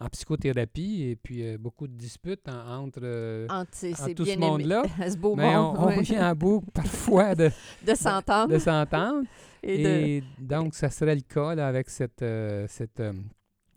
en, 0.00 0.08
psychothérapie 0.08 1.02
et 1.02 1.16
puis 1.16 1.42
euh, 1.46 1.58
beaucoup 1.58 1.86
de 1.86 1.92
disputes 1.92 2.48
entre, 2.48 3.46
entre, 3.50 4.14
tout 4.14 4.24
ce 4.24 4.38
monde-là. 4.38 4.84
ce 5.10 5.18
beau 5.18 5.36
Mais 5.36 5.52
monde, 5.52 5.76
on, 5.78 5.82
on 5.88 6.00
vient 6.00 6.30
à 6.30 6.34
bout 6.34 6.62
parfois 6.72 7.34
de, 7.34 7.50
de 7.86 7.94
s'entendre. 7.94 8.54
De, 8.54 8.58
s'entendre. 8.58 9.26
et, 9.62 10.16
et 10.16 10.24
donc, 10.38 10.74
ça 10.74 10.88
serait 10.88 11.14
le 11.14 11.20
cas 11.20 11.54
là, 11.54 11.68
avec 11.68 11.90
cette, 11.90 12.22
euh, 12.22 12.66
cette, 12.68 13.00
euh, 13.00 13.12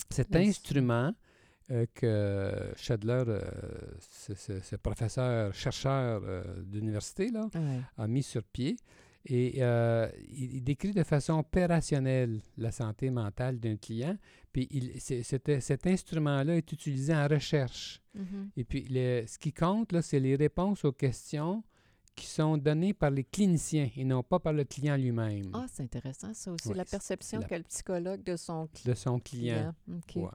cet 0.09 0.33
instrument 0.35 1.07
euh, 1.09 1.12
que 1.93 2.74
Schadler, 2.75 3.24
euh, 3.27 3.41
ce, 4.00 4.75
professeur, 4.75 5.53
chercheur 5.53 6.22
euh, 6.24 6.43
d'université, 6.63 7.31
là, 7.31 7.50
a 7.98 8.07
mis 8.07 8.24
sur 8.24 8.43
pied. 8.43 8.77
Et 9.27 9.62
il, 10.29 10.63
décrit 10.63 10.93
de 10.93 11.03
façon 11.03 11.39
opérationnelle 11.39 12.41
la 12.57 12.72
santé 12.72 13.10
mentale 13.10 13.60
d'un 13.60 13.75
client. 13.75 14.15
Puis 14.51 14.67
il, 14.69 15.01
cet 15.01 15.88
instrument-là 15.88 16.57
est 16.57 16.72
utilisé 16.72 17.15
en 17.15 17.27
recherche. 17.27 18.01
Mm-hmm. 18.15 18.50
Et 18.57 18.63
puis 18.63 18.86
ce 18.88 19.39
qui 19.39 19.51
compte, 19.51 19.91
là, 19.93 20.03
c'est 20.03 20.19
les 20.19 20.36
réponses 20.36 20.86
aux 20.86 20.91
questions 20.91 21.63
qui 22.15 22.27
sont 22.27 22.57
données 22.57 22.93
par 22.93 23.12
les 23.12 23.24
cliniciens 23.24 23.89
et 23.95 24.05
non 24.05 24.24
pas 24.24 24.39
par 24.39 24.53
le 24.53 24.63
client 24.63 24.95
lui-même. 24.95 25.51
Ah, 25.53 25.65
c'est 25.72 25.84
intéressant 25.84 26.34
ça 26.34 26.51
aussi, 26.51 26.74
la 26.74 26.86
perception 26.86 27.41
qu'a 27.41 27.57
le 27.57 27.63
psychologue 27.65 28.24
de 28.24 28.38
son, 28.38 28.69
de 28.86 28.93
son 28.93 29.19
client. 29.19 29.74
client. 30.07 30.31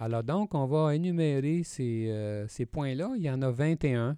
Alors 0.00 0.24
donc, 0.24 0.54
on 0.54 0.64
va 0.64 0.94
énumérer 0.94 1.62
ces, 1.62 2.06
euh, 2.08 2.48
ces 2.48 2.64
points-là. 2.64 3.12
Il 3.16 3.22
y 3.22 3.30
en 3.30 3.42
a 3.42 3.50
21, 3.50 4.16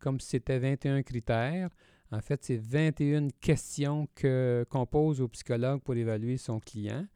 comme 0.00 0.18
si 0.18 0.30
c'était 0.30 0.58
21 0.58 1.02
critères. 1.04 1.70
En 2.10 2.20
fait, 2.20 2.42
c'est 2.42 2.56
21 2.56 3.28
questions 3.40 4.08
qu'on 4.20 4.86
pose 4.86 5.20
au 5.20 5.28
psychologue 5.28 5.80
pour 5.80 5.94
évaluer 5.94 6.36
son 6.38 6.58
client. 6.58 7.06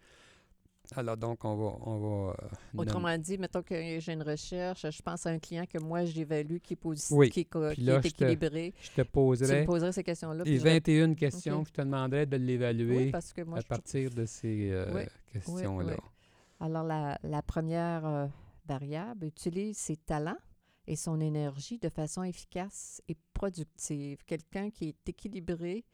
Alors 0.94 1.16
donc, 1.16 1.44
on 1.44 1.56
va... 1.56 1.76
On 1.80 1.98
va 1.98 2.30
euh, 2.30 2.78
Autrement 2.78 3.18
dit, 3.18 3.38
mettons 3.38 3.62
que 3.62 3.75
j'ai 3.98 4.12
une 4.12 4.22
recherche, 4.22 4.86
je 4.88 5.02
pense 5.02 5.26
à 5.26 5.30
un 5.30 5.40
client 5.40 5.64
que 5.66 5.78
moi, 5.78 6.04
j'évalue 6.04 6.58
qui 6.62 6.75
est 6.75 6.76
positif, 6.76 7.30
qui, 7.30 7.40
est, 7.40 8.06
équilibré. 8.06 8.72
Je 8.80 9.02
te, 9.02 9.02
poserai... 9.02 9.52
Tu 9.52 9.60
me 9.62 9.66
poserais 9.66 9.90
ces 9.90 10.04
questions-là. 10.04 10.44
Les 10.44 10.58
21 10.58 11.14
questions 11.14 11.64
je 11.64 11.72
te 11.72 11.82
demanderais 11.82 12.25
de 12.25 12.36
l'évaluer 12.36 13.12
à 13.12 13.62
partir 13.64 14.10
de 14.10 14.25
ces 14.26 14.70
euh, 14.70 15.04
questions-là. 15.32 15.96
Alors, 16.60 16.84
la, 16.84 17.42
première 17.42 18.06
euh, 18.06 18.26
variable 18.66 19.26
utilise 19.26 19.76
ses 19.76 19.96
talents 19.96 20.38
et 20.86 20.96
son 20.96 21.20
énergie 21.20 21.78
de 21.78 21.88
façon 21.88 22.22
efficace 22.22 23.02
et 23.08 23.16
productive. 23.34 24.18
Quelqu'un 24.25 24.70
qui 24.70 24.88
est 24.88 25.08
équilibré 25.08 25.84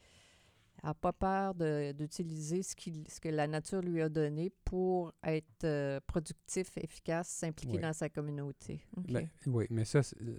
n'a 0.83 0.95
pas 0.95 1.13
peur 1.13 1.55
d'utiliser 1.95 2.63
ce, 2.63 2.75
ce, 3.09 3.21
que 3.21 3.29
la 3.29 3.47
nature 3.47 3.81
lui 3.81 4.03
a 4.03 4.09
donné 4.09 4.51
pour 4.65 5.13
être 5.25 5.65
euh, 5.65 6.01
productif, 6.07 6.77
efficace, 6.77 7.29
s'impliquer 7.29 7.79
dans 7.79 7.93
sa 7.93 8.09
communauté. 8.09 8.85
Ben, 8.97 9.29
oui, 9.47 9.67
mais 9.71 9.85
ça, 9.85 10.01
euh, 10.21 10.37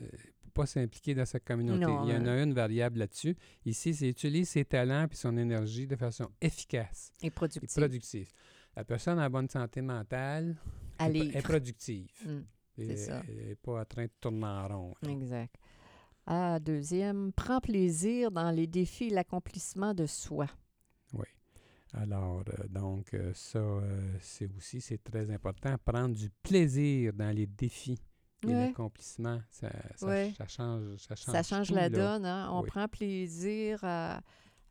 pas 0.53 0.65
s'impliquer 0.65 1.15
dans 1.15 1.25
sa 1.25 1.39
communauté. 1.39 1.91
Il 2.05 2.11
y 2.11 2.15
en 2.15 2.25
a 2.25 2.41
une 2.41 2.53
variable 2.53 2.99
là-dessus. 2.99 3.35
Ici, 3.65 3.93
c'est 3.93 4.09
utiliser 4.09 4.45
ses 4.45 4.65
talents 4.65 5.07
et 5.11 5.15
son 5.15 5.37
énergie 5.37 5.87
de 5.87 5.95
façon 5.95 6.29
efficace 6.41 7.11
et 7.21 7.31
productive. 7.31 7.69
Et 7.69 7.81
productive 7.81 8.31
la 8.75 8.83
personne 8.83 9.19
en 9.19 9.29
bonne 9.29 9.49
santé 9.49 9.81
mentale 9.81 10.55
est, 10.99 11.41
productive. 11.41 12.09
Mm, 12.75 12.87
c'est 12.87 12.97
ça. 12.97 13.21
Elle 13.27 13.49
n'est 13.49 13.55
pas 13.55 13.81
en 13.81 13.85
train 13.85 14.05
de 14.05 14.11
tourner 14.19 14.47
en 14.47 14.67
rond. 14.67 14.93
Exact. 15.07 15.55
Ah, 16.25 16.59
deuxième, 16.59 17.31
prends 17.31 17.59
plaisir 17.59 18.31
dans 18.31 18.49
les 18.49 18.65
défis 18.65 19.05
et 19.05 19.09
l'accomplissement 19.11 19.93
de 19.93 20.07
soi. 20.07 20.47
Oui. 21.13 21.27
Alors, 21.93 22.43
euh, 22.47 22.67
donc, 22.69 23.13
euh, 23.13 23.31
ça, 23.35 23.59
euh, 23.59 24.17
c'est 24.21 24.49
aussi, 24.57 24.81
c'est 24.81 25.03
très 25.03 25.29
important, 25.29 25.75
prendre 25.85 26.15
du 26.15 26.31
plaisir 26.41 27.13
dans 27.13 27.29
les 27.29 27.45
défis 27.45 27.99
et 28.41 28.51
l'accomplissement. 28.51 29.39
Ça, 29.51 29.69
ça, 29.95 30.47
change, 30.47 30.97
ça 30.97 31.15
change 31.15 31.35
Ça 31.35 31.43
change 31.43 31.69
la 31.69 31.89
donne. 31.89 32.25
Hein? 32.25 32.49
On 32.51 32.63
prend 32.63 32.87
plaisir 32.87 33.79
à, 33.83 34.21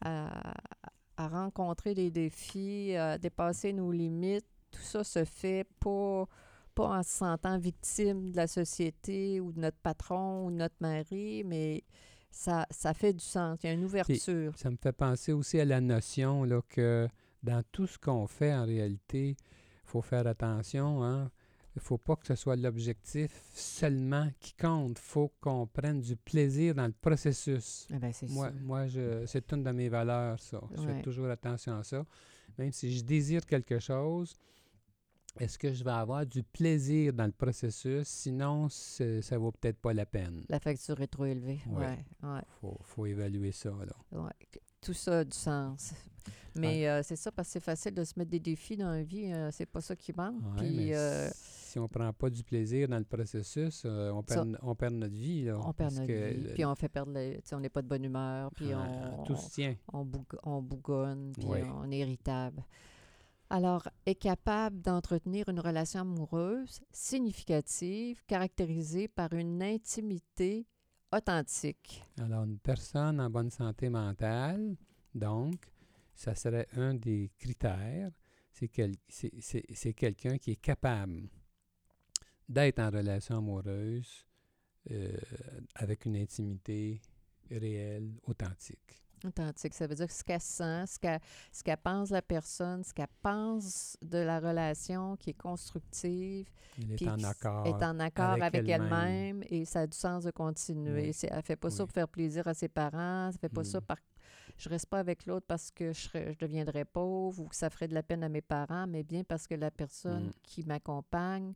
à 0.01 0.55
rencontrer 1.29 1.95
des 1.95 2.11
défis, 2.11 2.95
à 2.97 3.19
dépasser 3.19 3.73
nos 3.73 3.93
limites. 3.93 4.47
Tout 4.71 4.81
ça 4.81 5.05
se 5.05 5.25
fait 5.25 5.67
pas, 5.81 6.27
pas 6.75 6.99
en 6.99 7.03
se 7.03 7.11
sentant 7.11 7.59
victime 7.59 8.33
de 8.33 8.37
la 8.37 8.47
société 8.47 9.41
ou 9.41 9.53
de 9.53 9.61
notre 9.61 9.77
patron 9.79 10.47
ou 10.47 10.51
de 10.51 10.57
notre 10.57 10.77
mari, 10.81 11.43
mais 11.45 11.85
ça, 12.31 12.67
ça 12.71 12.95
fait 12.95 13.13
du 13.13 13.25
sens. 13.25 13.59
Il 13.63 13.67
y 13.67 13.71
a 13.71 13.73
une 13.75 13.85
ouverture. 13.85 14.53
ça 14.57 14.71
me 14.71 14.77
fait 14.77 14.93
penser 14.93 15.33
aussi 15.33 15.61
à 15.61 15.65
la 15.65 15.81
notion 15.81 16.45
là, 16.45 16.61
que 16.69 17.07
dans 17.43 17.63
tout 17.73 17.87
ce 17.87 17.99
qu'on 17.99 18.27
fait, 18.27 18.55
en 18.55 18.65
réalité, 18.65 19.31
il 19.31 19.37
faut 19.85 20.03
faire 20.03 20.27
attention. 20.27 21.03
Hein? 21.05 21.31
Il 21.75 21.79
ne 21.79 21.83
faut 21.83 21.99
pas 21.99 22.17
que 22.17 22.27
ce 22.27 22.35
soit 22.35 22.57
l'objectif 22.57 23.31
seulement 23.55 24.29
qui 24.41 24.55
compte. 24.55 24.99
Il 24.99 25.03
faut 25.03 25.33
qu'on 25.41 25.67
prenne 25.67 26.01
du 26.01 26.17
plaisir 26.17 26.75
dans 26.75 26.87
le 26.87 26.93
processus. 26.93 27.87
Eh 27.91 27.99
ben, 27.99 28.13
moi, 28.29 28.51
moi 28.63 28.87
c'est 29.27 29.53
une 29.53 29.63
de 29.63 29.71
mes 29.71 29.89
valeurs, 29.89 30.39
ça. 30.39 30.61
Je 30.77 30.83
fais 30.83 31.03
toujours 31.03 31.31
attention 31.31 31.79
à 31.79 31.85
ça. 31.85 32.05
Même 32.59 32.73
si 32.73 32.95
je 32.95 33.03
désire 33.03 33.47
quelque 33.47 33.79
chose, 33.79 34.37
est-ce 35.41 35.59
que 35.59 35.73
je 35.73 35.83
vais 35.83 35.91
avoir 35.91 36.27
du 36.27 36.43
plaisir 36.43 37.15
dans 37.15 37.25
le 37.25 37.33
processus? 37.33 38.07
Sinon, 38.07 38.69
ça 38.69 39.05
ne 39.05 39.37
vaut 39.39 39.53
peut-être 39.53 39.79
pas 39.79 39.95
la 39.95 40.05
peine. 40.05 40.45
La 40.51 40.61
facture 40.61 41.01
est 41.01 41.07
trop 41.07 41.25
élevée. 41.25 41.63
Oui. 41.67 41.85
Ouais, 41.85 42.05
ouais. 42.23 42.43
Faut, 42.61 42.79
faut, 42.83 43.07
évaluer 43.07 43.53
ça. 43.53 43.71
Là. 43.71 44.31
Tout 44.83 44.93
ça 44.93 45.21
a 45.21 45.25
du 45.25 45.37
sens. 45.37 45.95
Mais 46.55 46.87
euh, 46.87 47.03
c'est 47.03 47.17
ça, 47.17 47.33
parce 47.33 47.49
que 47.49 47.53
c'est 47.55 47.61
facile 47.61 47.95
de 47.95 48.05
se 48.05 48.13
mettre 48.17 48.31
des 48.31 48.41
défis 48.41 48.77
dans 48.77 48.91
la 48.91 49.03
vie. 49.03 49.33
Euh, 49.33 49.51
c'est 49.51 49.67
pas 49.67 49.81
ça 49.81 49.97
qui 49.97 50.13
manque. 50.13 50.43
Puis, 50.59 50.95
euh, 50.95 51.31
si 51.73 51.79
on 51.79 51.89
prend 51.89 52.13
pas 52.13 52.29
du 52.29 52.45
plaisir 52.45 52.87
dans 52.87 52.99
le 52.99 53.05
processus, 53.05 53.87
on, 53.87 54.23
perd, 54.23 54.59
on 54.61 54.75
perd 54.75 54.93
notre 54.95 55.15
vie. 55.15 55.45
Là, 55.45 55.59
on 55.59 55.73
perd 55.73 55.95
notre 55.95 56.13
vie. 56.13 56.53
Puis 56.53 56.65
on 56.67 56.75
fait 56.75 56.91
perdre... 56.91 57.19
on 57.53 57.61
n'est 57.61 57.71
pas 57.71 57.81
de 57.81 57.89
bonne 57.89 58.05
humeur. 58.05 58.51
Puis 58.55 58.75
on, 58.75 59.25
tout 59.25 59.37
se 59.37 59.51
tient. 59.51 59.75
On, 59.91 60.07
on 60.43 60.61
bougonne. 60.61 61.33
Puis 61.33 61.47
on 61.47 61.91
est 61.91 61.99
irritable. 61.99 62.63
Alors, 63.49 63.89
est 64.05 64.15
capable 64.15 64.83
d'entretenir 64.83 65.49
une 65.49 65.61
relation 65.61 66.01
amoureuse 66.01 66.81
significative, 66.91 68.23
caractérisée 68.27 69.09
par 69.09 69.33
une 69.33 69.63
intimité 69.63 70.67
authentique? 71.11 72.03
Alors, 72.19 72.45
une 72.45 72.59
personne 72.59 73.19
en 73.19 73.31
bonne 73.31 73.51
santé 73.51 73.89
mentale, 73.89 74.77
donc, 75.15 75.55
ça 76.15 76.35
serait 76.35 76.67
un 76.77 76.95
des 76.95 77.31
critères, 77.39 78.11
c'est 78.51 78.69
quelqu'un 79.95 80.37
qui 80.37 80.51
est 80.53 80.61
capable 80.61 81.29
d'être 82.49 82.79
en 82.79 82.91
relation 82.91 83.39
amoureuse 83.39 84.27
euh, 84.91 85.17
avec 85.77 86.07
une 86.07 86.17
intimité 86.17 87.01
réelle, 87.51 88.19
authentique. 88.25 89.03
Authentique, 89.25 89.75
ça 89.75 89.87
veut 89.87 89.95
dire 89.95 90.11
ce 90.11 90.25
qu'elle 90.25 90.41
sent, 90.41 90.87
ce 90.87 90.99
qu'elle, 90.99 91.21
ce 91.53 91.63
qu'elle 91.63 91.77
pense 91.77 92.09
de 92.09 92.15
la 92.15 92.23
personne, 92.23 92.83
ce 92.83 92.93
qu'elle 92.93 93.07
pense 93.23 93.97
de 94.03 94.19
la 94.19 94.41
relation 94.41 95.17
qui 95.17 95.31
est 95.31 95.41
constructive. 95.41 96.49
Elle 96.77 96.95
est 96.95 97.09
en 97.09 97.23
accord. 97.23 97.67
Est 97.67 97.85
en 97.85 98.01
accord 98.01 98.43
avec, 98.43 98.69
elle-même 98.69 99.45
et 99.49 99.65
ça 99.65 99.81
a 99.83 99.87
du 99.87 99.97
sens 99.97 100.25
de 100.25 100.33
continuer. 100.33 101.13
Elle 101.23 101.37
ne 101.37 101.43
fait 101.43 101.57
pas 101.57 101.71
ça 101.71 101.85
pour 101.85 101.93
faire 101.93 102.09
plaisir 102.09 102.49
à 102.49 102.55
ses 102.55 102.69
parents, 102.69 103.29
elle 103.29 103.35
ne 103.35 103.39
fait 103.39 103.49
pas 103.49 103.65
ça 103.65 103.79
mm. 103.79 103.85
par 103.85 103.99
je 104.59 104.69
reste 104.69 104.87
pas 104.87 104.99
avec 104.99 105.27
l'autre 105.27 105.47
parce 105.47 105.71
que 105.71 105.93
je, 105.93 106.09
je 106.13 106.39
deviendrais 106.39 106.85
pauvre 106.85 107.41
ou 107.41 107.49
que 107.49 107.57
ça 107.57 107.71
ferait 107.71 107.89
de 107.89 107.95
la 107.95 108.03
peine 108.03 108.23
à 108.23 108.29
mes 108.29 108.43
parents, 108.43 108.87
mais 108.87 109.03
bien 109.03 109.25
parce 109.25 109.47
que 109.47 109.55
la 109.55 109.71
personne 109.71 110.27
mm. 110.27 110.33
qui 110.43 110.65
m'accompagne, 110.65 111.55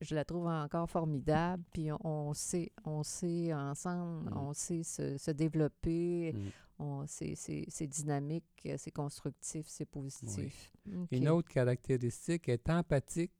je 0.00 0.14
la 0.14 0.24
trouve 0.24 0.46
encore 0.46 0.88
formidable. 0.88 1.62
Puis 1.72 1.88
on, 2.04 2.32
sait, 2.34 2.70
on 2.84 3.02
sait 3.02 3.52
ensemble, 3.52 4.30
mm. 4.30 4.36
on 4.36 4.52
sait 4.52 4.82
se, 4.82 5.30
développer. 5.30 6.32
Mm. 6.32 7.04
C'est 7.06 7.86
dynamique, 7.88 8.68
c'est 8.76 8.92
constructif, 8.92 9.66
c'est 9.68 9.86
positif. 9.86 10.72
Une 11.10 11.28
autre 11.28 11.48
caractéristique 11.48 12.48
est 12.48 12.70
empathique 12.70 13.32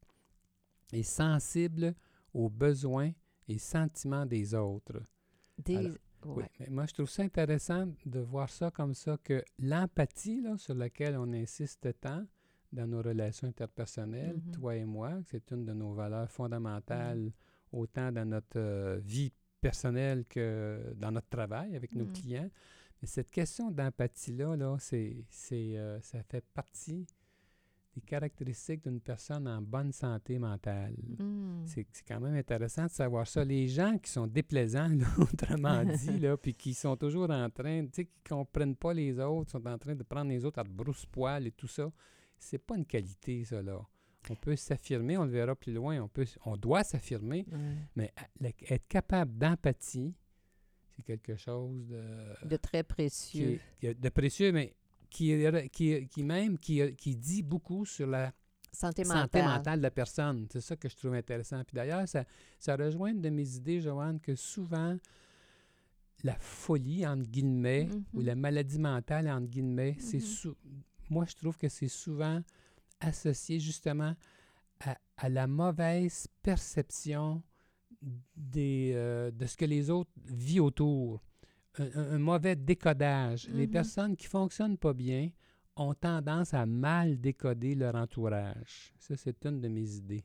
et 0.93 1.05
sensible 1.05 1.95
aux 2.35 2.49
besoins 2.49 3.13
et 3.47 3.59
sentiments 3.59 4.27
des 4.27 4.55
autres. 4.55 5.01
Des, 5.57 5.93
oui, 6.25 6.45
mais 6.59 6.67
moi, 6.69 6.87
je 6.87 6.95
trouve 6.95 7.09
ça 7.09 7.23
intéressant 7.23 7.87
de 8.05 8.21
voir 8.21 8.51
ça 8.51 8.71
comme 8.71 8.95
ça, 8.95 9.17
que 9.23 9.45
l'empathie, 9.59 10.45
sur 10.57 10.75
laquelle 10.75 11.17
on 11.17 11.33
insiste 11.33 11.89
tant 12.01 12.27
dans 12.73 12.87
nos 12.87 13.03
relations 13.03 13.49
interpersonnelles, 13.49 14.37
mm-hmm. 14.37 14.51
toi 14.53 14.77
et 14.77 14.85
moi, 14.85 15.19
c'est 15.27 15.51
une 15.53 15.65
de 15.65 15.73
nos 15.73 15.93
valeurs 15.95 16.31
fondamentales, 16.31 17.19
mm. 17.21 17.33
autant 17.73 18.13
dans 18.13 18.29
notre 18.29 18.59
euh, 18.59 19.01
vie 19.03 19.33
personnelle 19.61 20.25
que 20.27 20.95
dans 20.97 21.11
notre 21.11 21.29
travail 21.29 21.77
avec 21.77 21.95
nos 21.95 22.05
mm. 22.05 22.13
clients. 22.13 22.51
Mais 23.01 23.09
cette 23.09 23.31
question 23.31 23.71
d'empathie-là, 23.71 24.57
là, 24.57 24.77
c'est, 24.79 25.25
euh, 25.53 26.01
ça 26.01 26.23
fait 26.23 26.45
partie 26.53 27.07
les 27.99 28.03
caractéristiques 28.03 28.85
d'une 28.85 29.01
personne 29.01 29.49
en 29.49 29.61
bonne 29.61 29.93
santé 29.93 30.39
mentale. 30.39 30.95
Hmm. 31.19 31.65
C'est 31.67 31.87
quand 32.07 32.21
même 32.21 32.35
intéressant 32.35 32.85
de 32.85 32.91
savoir 32.91 33.27
ça. 33.27 33.45
Les 33.45 33.67
gens 33.67 33.99
qui 33.99 34.11
sont 34.11 34.27
déplaisants, 34.27 34.89
là, 34.95 35.07
autrement 35.19 35.85
dit, 35.97 36.19
là, 36.19 36.37
puis 36.37 36.55
qui 36.55 36.75
sont 36.75 36.97
toujours 36.97 37.31
en 37.31 37.51
train, 37.51 37.85
tu 37.87 37.91
sais, 37.93 38.05
qui 38.05 38.21
comprennent 38.29 38.77
pas 38.77 38.93
les 38.95 39.19
autres, 39.19 39.51
sont 39.51 39.67
en 39.67 39.79
train 39.79 39.97
de 39.97 40.03
prendre 40.05 40.31
les 40.31 40.45
autres 40.45 40.61
à 40.61 40.65
brousse-poil 40.65 41.47
et 41.47 41.53
tout 41.53 41.67
ça, 41.67 41.91
c'est 42.39 42.59
pas 42.59 42.77
une 42.77 42.87
qualité, 42.87 43.45
ça, 43.45 43.63
là. 43.63 43.81
On 44.31 44.35
peut 44.35 44.57
s'affirmer, 44.57 45.17
on 45.17 45.25
le 45.25 45.31
verra 45.31 45.55
plus 45.57 45.73
loin, 45.73 46.01
on, 46.03 46.09
peut, 46.09 46.27
on 46.45 46.57
doit 46.57 46.85
s'affirmer, 46.85 47.47
mais 47.97 48.13
être 48.69 48.87
capable 48.89 49.37
d'empathie, 49.39 50.15
c'est 50.97 51.03
quelque 51.03 51.37
chose 51.37 51.87
de, 51.89 52.47
De 52.47 52.57
très 52.57 52.83
précieux. 52.83 53.53
est- 53.53 53.61
qui 53.81 53.87
est 53.87 53.95
de 53.95 54.09
précieux, 54.09 54.53
mais 54.53 54.75
qui, 55.09 55.31
est- 55.33 55.69
qui, 55.71 55.93
est- 55.93 56.07
qui 56.09 56.23
même 56.25 56.59
qui, 56.59 56.95
qui 56.97 57.17
dit 57.17 57.43
beaucoup 57.43 57.87
sur 57.87 58.07
la 58.07 58.33
Santé 58.71 59.03
santé 59.05 59.39
mentale. 59.39 59.45
mentale 59.45 59.79
de 59.79 59.83
la 59.85 59.91
personne. 59.91 60.47
C'est 60.53 60.61
ça 60.61 60.77
que 60.77 60.89
je 60.91 60.97
trouve 60.97 61.15
intéressant. 61.15 61.65
Puis 61.65 61.75
d'ailleurs, 61.77 62.07
ça, 62.07 62.25
ça 62.59 62.77
rejoint 62.77 63.13
une 63.13 63.23
de 63.23 63.31
mes 63.31 63.55
idées, 63.57 63.81
Joanne, 63.81 64.21
que 64.21 64.35
souvent, 64.35 64.99
la 66.25 66.35
folie, 66.39 67.07
entre 67.07 67.29
guillemets, 67.31 67.89
ou 68.13 68.21
Mhm. 68.21 68.27
la 68.27 68.35
maladie 68.35 68.79
mentale, 68.79 69.29
entre 69.31 69.47
guillemets, 69.49 69.97
c'est 70.01 70.19
Mhm. 70.19 70.23
sou- 70.23 70.57
moi, 71.11 71.25
je 71.27 71.35
trouve 71.35 71.57
que 71.57 71.69
c'est 71.69 71.89
souvent 71.89 72.43
associé 73.01 73.61
justement 73.61 74.15
à, 74.81 74.97
à 75.17 75.29
la 75.29 75.47
mauvaise 75.47 76.27
perception 76.43 77.43
des, 78.37 78.93
euh, 78.95 79.31
de 79.31 79.47
ce 79.47 79.57
que 79.57 79.65
les 79.65 79.91
autres 79.91 80.11
vivent 80.27 80.63
autour. 80.65 81.23
Un, 81.79 82.19
mauvais 82.19 82.57
décodage. 82.57 83.49
Les 83.49 83.67
Mhm. 83.67 83.73
personnes 83.73 84.17
qui 84.17 84.27
fonctionnent 84.27 84.79
pas 84.79 84.93
bien 84.95 85.31
ont 85.77 85.95
tendance 85.95 86.53
à 86.55 86.67
mal 86.67 87.21
décoder 87.21 87.75
leur 87.77 87.95
entourage. 87.95 88.93
Ça, 88.99 89.17
c'est 89.17 89.45
une 89.47 89.61
de 89.61 89.69
mes 89.69 89.95
idées. 89.95 90.25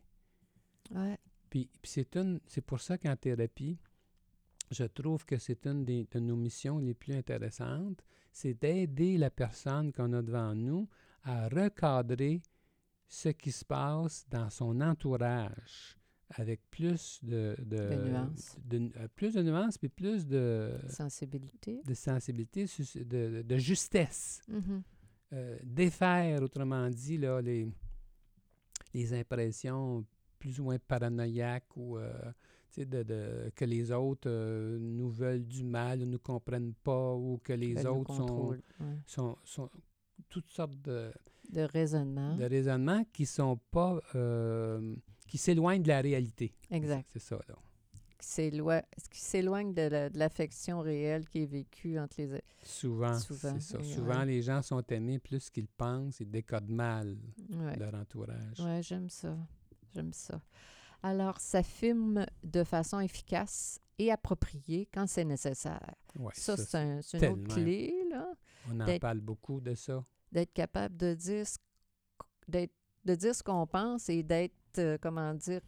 Ouais. 0.92 1.18
Puis, 1.50 1.70
puis 1.82 1.92
c'est 1.92 2.16
une, 2.16 2.40
c'est 2.48 2.62
pour 2.66 2.82
ça 2.82 2.98
qu'en 2.98 3.16
thérapie, 3.16 3.78
je 4.74 4.84
trouve 4.86 5.26
que 5.26 5.38
c'est 5.38 5.66
une 5.68 5.86
des, 5.86 6.08
de 6.12 6.20
nos 6.20 6.36
missions 6.36 6.80
les 6.80 6.94
plus 6.94 7.14
intéressantes, 7.16 8.04
c'est 8.32 8.54
d'aider 8.56 9.18
la 9.18 9.30
personne 9.30 9.92
qu'on 9.94 10.12
a 10.14 10.22
devant 10.22 10.54
nous 10.56 10.88
à 11.24 11.48
recadrer 11.48 12.42
ce 13.08 13.30
qui 13.30 13.52
se 13.52 13.64
passe 13.64 14.26
dans 14.30 14.50
son 14.50 14.82
entourage 14.82 15.98
avec 16.36 16.62
plus 16.72 17.20
de, 17.24 17.56
de, 17.60 17.78
De 17.78 18.10
nuances. 18.10 18.58
de- 18.66 18.92
euh, 18.98 19.08
plus 19.16 19.36
de 19.36 19.44
nuances, 19.44 19.78
puis 19.78 19.90
plus 19.90 20.26
de, 20.26 20.72
Sensibilité. 20.90 21.82
de 21.86 21.94
sensibilité, 21.94 22.66
de, 23.06 23.58
justesse. 23.58 24.42
Mhm. 24.48 24.82
Euh, 25.34 25.58
défaire, 25.64 26.42
autrement 26.42 26.90
dit, 26.90 27.18
là, 27.20 27.40
les, 27.42 27.68
les 28.96 29.14
impressions 29.14 30.04
plus 30.40 30.60
ou 30.60 30.64
moins 30.66 30.80
paranoïaques 30.80 31.76
ou 31.78 31.98
euh, 31.98 32.12
de, 32.78 33.04
de- 33.04 33.52
que 33.56 33.66
les 33.66 33.92
autres 33.92 34.28
euh, 34.30 34.78
nous 34.80 35.10
veulent 35.10 35.46
du 35.46 35.64
mal, 35.64 36.02
ou 36.02 36.06
nous 36.06 36.20
comprennent 36.20 36.74
pas, 36.84 37.14
ou 37.14 37.40
que 37.44 37.54
les 37.54 37.74
nous 37.76 37.86
autres 37.88 38.16
sont. 38.16 38.50
Ouais. 38.50 38.58
sont, 39.06 39.38
sont 39.44 39.70
toutes 40.30 40.50
sortes 40.50 40.82
de, 40.82 41.12
De 41.52 41.62
raisonnement. 41.62 42.36
de 42.36 42.46
raisonnements 42.46 43.04
qui 43.14 43.26
sont 43.26 43.60
pas 43.72 44.00
euh, 44.16 44.96
qui 45.28 45.38
s'éloignent 45.38 45.84
de 45.84 45.88
la 45.90 46.02
réalité. 46.02 46.54
Exact. 46.72 47.10
C'est 47.14 47.20
ça, 47.20 47.40
là. 47.48 47.56
Qui 48.20 48.28
s'éloi- 48.30 48.84
qui 49.12 49.20
s'éloigne 49.20 49.74
de 49.74 49.82
la- 49.82 50.10
l'affection 50.10 50.80
réelle 50.80 51.28
qui 51.28 51.44
est 51.44 51.46
vécue 51.46 52.00
entre 52.00 52.22
les... 52.22 52.42
Souvent, 52.64 53.20
Souvent, 53.20 53.54
c'est 53.56 53.60
ça. 53.60 53.78
oui, 53.80 53.92
Souvent, 53.94 54.20
ouais. 54.20 54.26
les 54.28 54.42
gens 54.42 54.62
sont 54.62 54.82
aimés 54.88 55.20
plus 55.20 55.50
qu'ils 55.50 55.68
pensent 55.68 56.22
et 56.22 56.26
décodent 56.26 56.70
mal 56.70 57.18
Ouais. 57.52 57.76
leur 57.78 57.94
entourage. 57.96 58.60
Ouais, 58.62 58.82
j'aime 58.82 59.10
ça. 59.10 59.36
J'aime 59.94 60.14
ça. 60.14 60.42
Alors, 61.04 61.40
ça 61.40 61.62
filme 61.64 62.26
de 62.44 62.64
façon 62.64 63.00
efficace 63.00 63.80
et 64.00 64.12
appropriée 64.12 64.88
quand 64.94 65.06
c'est 65.08 65.26
nécessaire. 65.26 65.80
Ouais, 66.18 66.32
ça, 66.36 66.56
ça, 66.58 66.66
c'est 66.66 66.78
un- 66.78 67.02
une 67.28 67.34
autre 67.34 67.54
clé, 67.56 67.94
là, 68.10 68.34
on 68.70 68.80
en 68.80 68.86
parle 69.00 69.20
beaucoup 69.20 69.60
de 69.62 69.76
ça. 69.76 70.04
d'être 70.32 70.54
capable 70.54 70.98
de 70.98 71.14
dire 71.14 71.46
de 72.48 73.16
dire 73.16 73.36
ce 73.36 73.44
qu'on 73.44 73.68
pense 73.68 74.10
et 74.10 74.24
d'être, 74.24 74.54
euh, 74.80 74.98
comment 75.02 75.34
dire, 75.34 75.62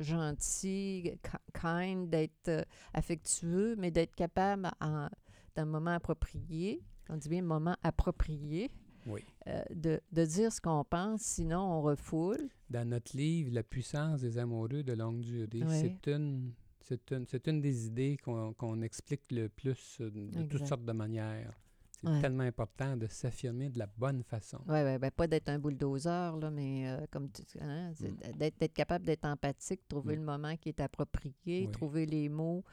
gentil, 0.00 1.18
ki- 1.22 1.60
kind, 1.60 2.08
d'être 2.08 2.48
euh, 2.48 2.62
affectueux, 2.94 3.74
mais 3.76 3.90
d'être 3.90 4.14
capable, 4.14 4.70
en, 4.80 5.08
d'un 5.54 5.64
moment 5.64 5.90
approprié, 5.92 6.82
on 7.08 7.16
dit 7.16 7.28
bien 7.28 7.42
moment 7.42 7.76
approprié, 7.82 8.70
Oui. 9.06 9.24
euh, 9.48 9.62
de, 9.74 10.00
de 10.12 10.24
dire 10.24 10.52
ce 10.52 10.60
qu'on 10.60 10.84
pense, 10.84 11.22
sinon 11.22 11.60
on 11.60 11.82
refoule. 11.82 12.48
Dans 12.70 12.88
notre 12.88 13.16
livre, 13.16 13.50
La 13.52 13.62
puissance 13.62 14.20
des 14.20 14.38
amoureux 14.38 14.82
de 14.82 14.92
longue 14.92 15.20
durée, 15.20 15.48
Oui. 15.52 15.66
c'est 15.68 16.10
une, 16.10 16.52
c'est 16.80 17.10
une, 17.12 17.26
c'est 17.26 17.46
une 17.48 17.60
des 17.60 17.86
idées 17.86 18.16
qu'on 18.22 18.52
qu'on 18.54 18.80
explique 18.82 19.22
le 19.30 19.48
plus 19.48 19.98
euh, 20.00 20.10
de 20.10 20.42
toutes 20.44 20.66
sortes 20.66 20.84
de 20.84 20.92
manières. 20.92 21.52
C'est 22.00 22.08
Ouais. 22.10 22.20
tellement 22.20 22.42
important 22.42 22.96
de 22.96 23.06
s'affirmer 23.06 23.68
de 23.70 23.78
la 23.78 23.86
bonne 23.86 24.24
façon. 24.24 24.58
Oui, 24.66 24.72
ouais, 24.74 24.98
ben, 24.98 25.10
pas 25.12 25.28
d'être 25.28 25.48
un 25.50 25.60
bulldozer, 25.60 26.36
là, 26.36 26.50
mais 26.50 26.88
euh, 26.90 27.06
comme 27.12 27.30
tu 27.30 27.42
hein, 27.60 27.92
Mm. 28.00 28.32
d'être, 28.38 28.58
d'être 28.58 28.72
capable 28.74 29.04
d'être 29.06 29.24
empathique, 29.24 29.86
trouver 29.86 30.16
Mm. 30.16 30.18
le 30.20 30.24
moment 30.24 30.56
qui 30.56 30.70
est 30.70 30.80
approprié, 30.80 31.66
Oui. 31.66 31.70
trouver 31.70 32.06
les 32.06 32.28
mots, 32.28 32.64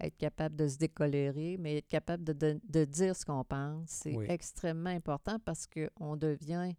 être 0.00 0.16
capable 0.16 0.56
de 0.56 0.68
se 0.68 0.76
décolérer, 0.78 1.56
mais 1.58 1.78
être 1.78 1.88
capable 1.88 2.24
de, 2.24 2.32
de- 2.32 2.60
de 2.68 2.84
dire 2.84 3.16
ce 3.16 3.24
qu'on 3.24 3.44
pense. 3.44 3.88
C'est 3.88 4.14
Oui. 4.14 4.26
extrêmement 4.28 4.90
important 4.90 5.38
parce 5.44 5.66
qu'on 5.66 6.16
devient, 6.16 6.72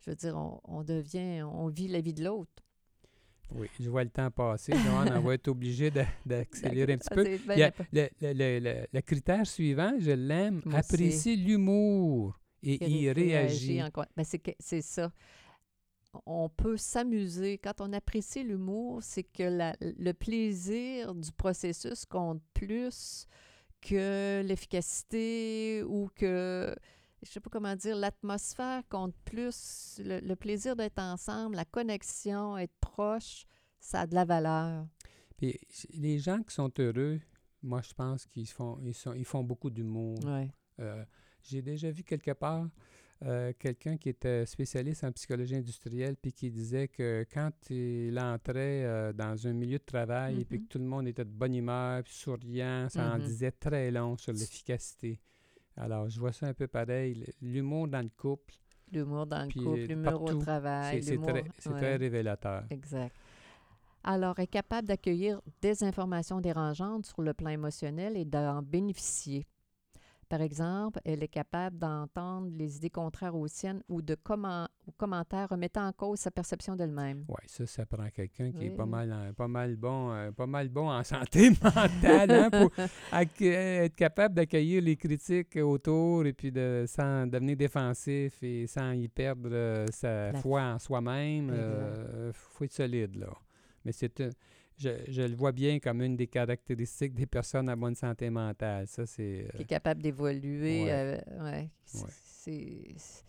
je 0.00 0.10
veux 0.10 0.16
dire, 0.16 0.36
on, 0.36 0.60
on 0.64 0.82
devient, 0.84 1.42
on 1.42 1.68
vit 1.68 1.88
la 1.88 2.00
vie 2.00 2.14
de 2.14 2.24
l'autre. 2.24 2.50
Oui, 3.54 3.68
je 3.78 3.90
vois 3.90 4.02
le 4.04 4.08
temps 4.10 4.30
passer. 4.30 4.72
Joanne, 4.72 5.12
on 5.14 5.20
va 5.20 5.34
être 5.34 5.48
obligé 5.48 5.90
d'accélérer 6.24 6.94
un 6.94 6.98
petit 6.98 7.08
Ah, 7.10 7.14
peu. 7.14 7.24
c'est 7.24 7.38
bien 7.38 7.54
Il 7.54 7.58
y 7.58 7.62
a 7.62 7.66
important. 7.66 7.90
le, 7.92 8.08
le- 8.32 8.58
le- 8.60 8.86
le- 8.90 9.00
critère 9.02 9.46
suivant, 9.46 9.92
je 9.98 10.12
l'aime, 10.12 10.62
apprécier 10.72 11.36
l'humour 11.36 12.38
et 12.62 12.78
Ré- 12.80 12.86
y 12.90 13.12
réagir. 13.12 13.84
encore. 13.84 14.06
Ben, 14.16 14.24
c'est, 14.24 14.38
que- 14.38 14.52
c'est 14.58 14.80
ça. 14.80 15.12
On 16.26 16.48
peut 16.48 16.76
s'amuser. 16.76 17.58
Quand 17.58 17.80
on 17.80 17.92
apprécie 17.92 18.42
l'humour, 18.42 19.02
c'est 19.02 19.22
que 19.24 19.44
la- 19.44 19.76
le 19.80 20.12
plaisir 20.12 21.14
du 21.14 21.32
processus 21.32 22.04
compte 22.04 22.42
plus 22.52 23.26
que 23.80 24.42
l'efficacité 24.46 25.82
ou 25.86 26.08
que, 26.14 26.74
je 27.22 27.30
sais 27.30 27.40
pas 27.40 27.50
comment 27.50 27.74
dire, 27.76 27.96
l'atmosphère 27.96 28.82
compte 28.88 29.14
plus. 29.24 30.00
Le, 30.04 30.20
le 30.20 30.36
plaisir 30.36 30.76
d'être 30.76 30.98
ensemble, 30.98 31.56
la 31.56 31.64
connexion, 31.64 32.56
être 32.58 32.74
proche, 32.80 33.44
ça 33.80 34.00
a 34.00 34.06
de 34.06 34.14
la 34.14 34.24
valeur. 34.24 34.86
Puis 35.36 35.58
les 35.94 36.18
gens 36.18 36.42
qui 36.42 36.54
sont 36.54 36.70
heureux, 36.78 37.20
moi, 37.62 37.80
je 37.82 37.92
pense 37.94 38.26
qu'ils 38.26 38.48
font, 38.48 38.78
ils 38.84 38.94
sont, 38.94 39.14
ils 39.14 39.24
font 39.24 39.42
beaucoup 39.42 39.70
d'humour. 39.70 40.18
Ouais. 40.24 40.50
Euh, 40.80 41.04
J'ai 41.42 41.62
déjà 41.62 41.90
vu 41.90 42.04
quelque 42.04 42.32
part 42.32 42.68
euh, 43.24 43.52
quelqu'un 43.58 43.96
qui 43.96 44.08
était 44.08 44.44
spécialiste 44.46 45.04
en 45.04 45.12
psychologie 45.12 45.54
industrielle 45.56 46.16
puis 46.16 46.32
qui 46.32 46.50
disait 46.50 46.88
que 46.88 47.24
quand 47.32 47.50
il 47.70 48.18
entrait 48.18 48.84
euh, 48.84 49.12
dans 49.12 49.46
un 49.46 49.52
milieu 49.52 49.78
de 49.78 49.84
travail 49.84 50.40
et 50.40 50.44
puis 50.44 50.58
Mhm. 50.58 50.64
que 50.64 50.68
tout 50.68 50.78
le 50.78 50.84
monde 50.84 51.06
était 51.06 51.24
de 51.24 51.30
bonne 51.30 51.54
humeur, 51.54 52.02
puis 52.02 52.14
souriant, 52.14 52.88
ça 52.88 53.12
en 53.12 53.18
Mhm. 53.18 53.24
disait 53.24 53.52
très 53.52 53.90
long 53.90 54.16
sur 54.16 54.32
l'efficacité. 54.32 55.20
Alors, 55.76 56.08
je 56.08 56.18
vois 56.20 56.32
ça 56.32 56.46
un 56.48 56.54
peu 56.54 56.66
pareil. 56.66 57.24
L'humour 57.40 57.88
dans 57.88 58.02
le 58.02 58.10
couple, 58.10 58.54
L'humour 58.90 59.26
dans 59.26 59.44
le 59.44 59.52
couple, 59.52 59.86
l'humour 59.86 60.22
au 60.22 60.34
travail. 60.34 61.02
c'est 61.02 61.16
très, 61.16 61.32
ouais. 61.32 61.44
très 61.60 61.96
révélateur. 61.96 62.64
Exact. 62.70 63.14
Alors, 64.04 64.38
est 64.40 64.48
capable 64.48 64.88
d'accueillir 64.88 65.40
des 65.62 65.84
informations 65.84 66.40
dérangeantes 66.40 67.06
sur 67.06 67.22
le 67.22 67.32
plan 67.32 67.50
émotionnel 67.50 68.16
et 68.16 68.24
d'en 68.24 68.60
bénéficier. 68.60 69.46
Par 70.32 70.40
exemple, 70.40 70.98
elle 71.04 71.22
est 71.22 71.28
capable 71.28 71.76
d'entendre 71.76 72.48
les 72.56 72.76
idées 72.78 72.88
contraires 72.88 73.34
aux 73.34 73.46
siennes 73.48 73.82
ou 73.86 74.00
de 74.00 74.14
comment, 74.14 74.66
ou 74.86 74.92
commentaires 74.92 75.50
remettant 75.50 75.86
en 75.86 75.92
cause 75.92 76.20
sa 76.20 76.30
perception 76.30 76.74
d'elle-même. 76.74 77.26
Oui, 77.28 77.36
ça, 77.44 77.66
ça 77.66 77.84
prend 77.84 78.08
quelqu'un 78.08 78.50
qui 78.50 78.64
est 78.64 78.70
pas 78.70 78.86
mal, 78.86 79.12
en- 79.12 79.34
pas 79.34 79.46
mal 79.46 79.76
bon, 79.76 80.10
euh, 80.10 80.30
pas 80.32 80.46
mal 80.46 80.70
bon 80.70 80.88
en 80.90 81.04
santé 81.04 81.50
mentale 81.62 82.30
hein, 82.30 82.48
pour 82.48 82.70
acc- 83.12 83.42
être 83.42 83.94
capable 83.94 84.34
d'accueillir 84.36 84.80
les 84.80 84.96
critiques 84.96 85.56
autour 85.56 86.24
et 86.24 86.32
puis 86.32 86.50
de 86.50 86.86
sans 86.88 87.26
devenir 87.26 87.58
défensif 87.58 88.42
et 88.42 88.66
sans 88.66 88.92
y 88.92 89.08
perdre 89.08 89.50
euh, 89.52 89.84
sa 89.90 90.32
La 90.32 90.40
foi 90.40 90.62
en 90.62 90.78
soi-même. 90.78 91.50
Il 91.50 92.32
faut 92.32 92.64
être 92.64 92.72
solide 92.72 93.16
là. 93.16 93.34
Mais 93.84 93.92
c'est 93.92 94.22
je, 94.78 94.90
je 95.08 95.22
le 95.22 95.34
vois 95.36 95.52
bien 95.52 95.78
comme 95.78 96.02
une 96.02 96.16
des 96.16 96.26
caractéristiques 96.26 97.14
des 97.14 97.26
personnes 97.26 97.68
à 97.68 97.76
bonne 97.76 97.94
santé 97.94 98.30
mentale. 98.30 98.86
Ça, 98.86 99.06
c'est. 99.06 99.46
qui 99.50 99.56
euh, 99.58 99.60
est 99.60 99.64
capable 99.64 100.02
d'évoluer. 100.02 100.84
Ouais. 100.84 100.90
euh, 100.92 101.44
ouais. 101.44 101.70
C'est- 101.84 103.24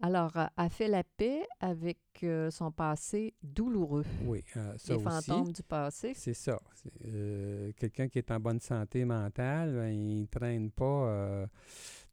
Alors, 0.00 0.36
euh, 0.36 0.46
a 0.56 0.68
fait 0.68 0.86
la 0.88 1.02
paix 1.02 1.42
avec 1.60 1.98
euh, 2.22 2.50
son 2.50 2.70
passé 2.70 3.34
douloureux. 3.42 4.04
oui, 4.24 4.44
euh, 4.56 4.74
ça 4.76 4.94
Les 4.94 5.04
aussi. 5.04 5.26
fantômes 5.26 5.52
du 5.52 5.62
passé. 5.62 6.12
C'est 6.14 6.34
ça. 6.34 6.60
Euh, 7.06 7.72
Quelqu'un 7.76 8.08
qui 8.08 8.18
est 8.18 8.30
en 8.30 8.38
bonne 8.38 8.60
santé 8.60 9.04
mentale, 9.04 9.72
ben, 9.74 9.88
il 9.92 10.20
ne 10.22 10.26
traîne 10.26 10.70
pas 10.70 10.84
euh, 11.08 11.46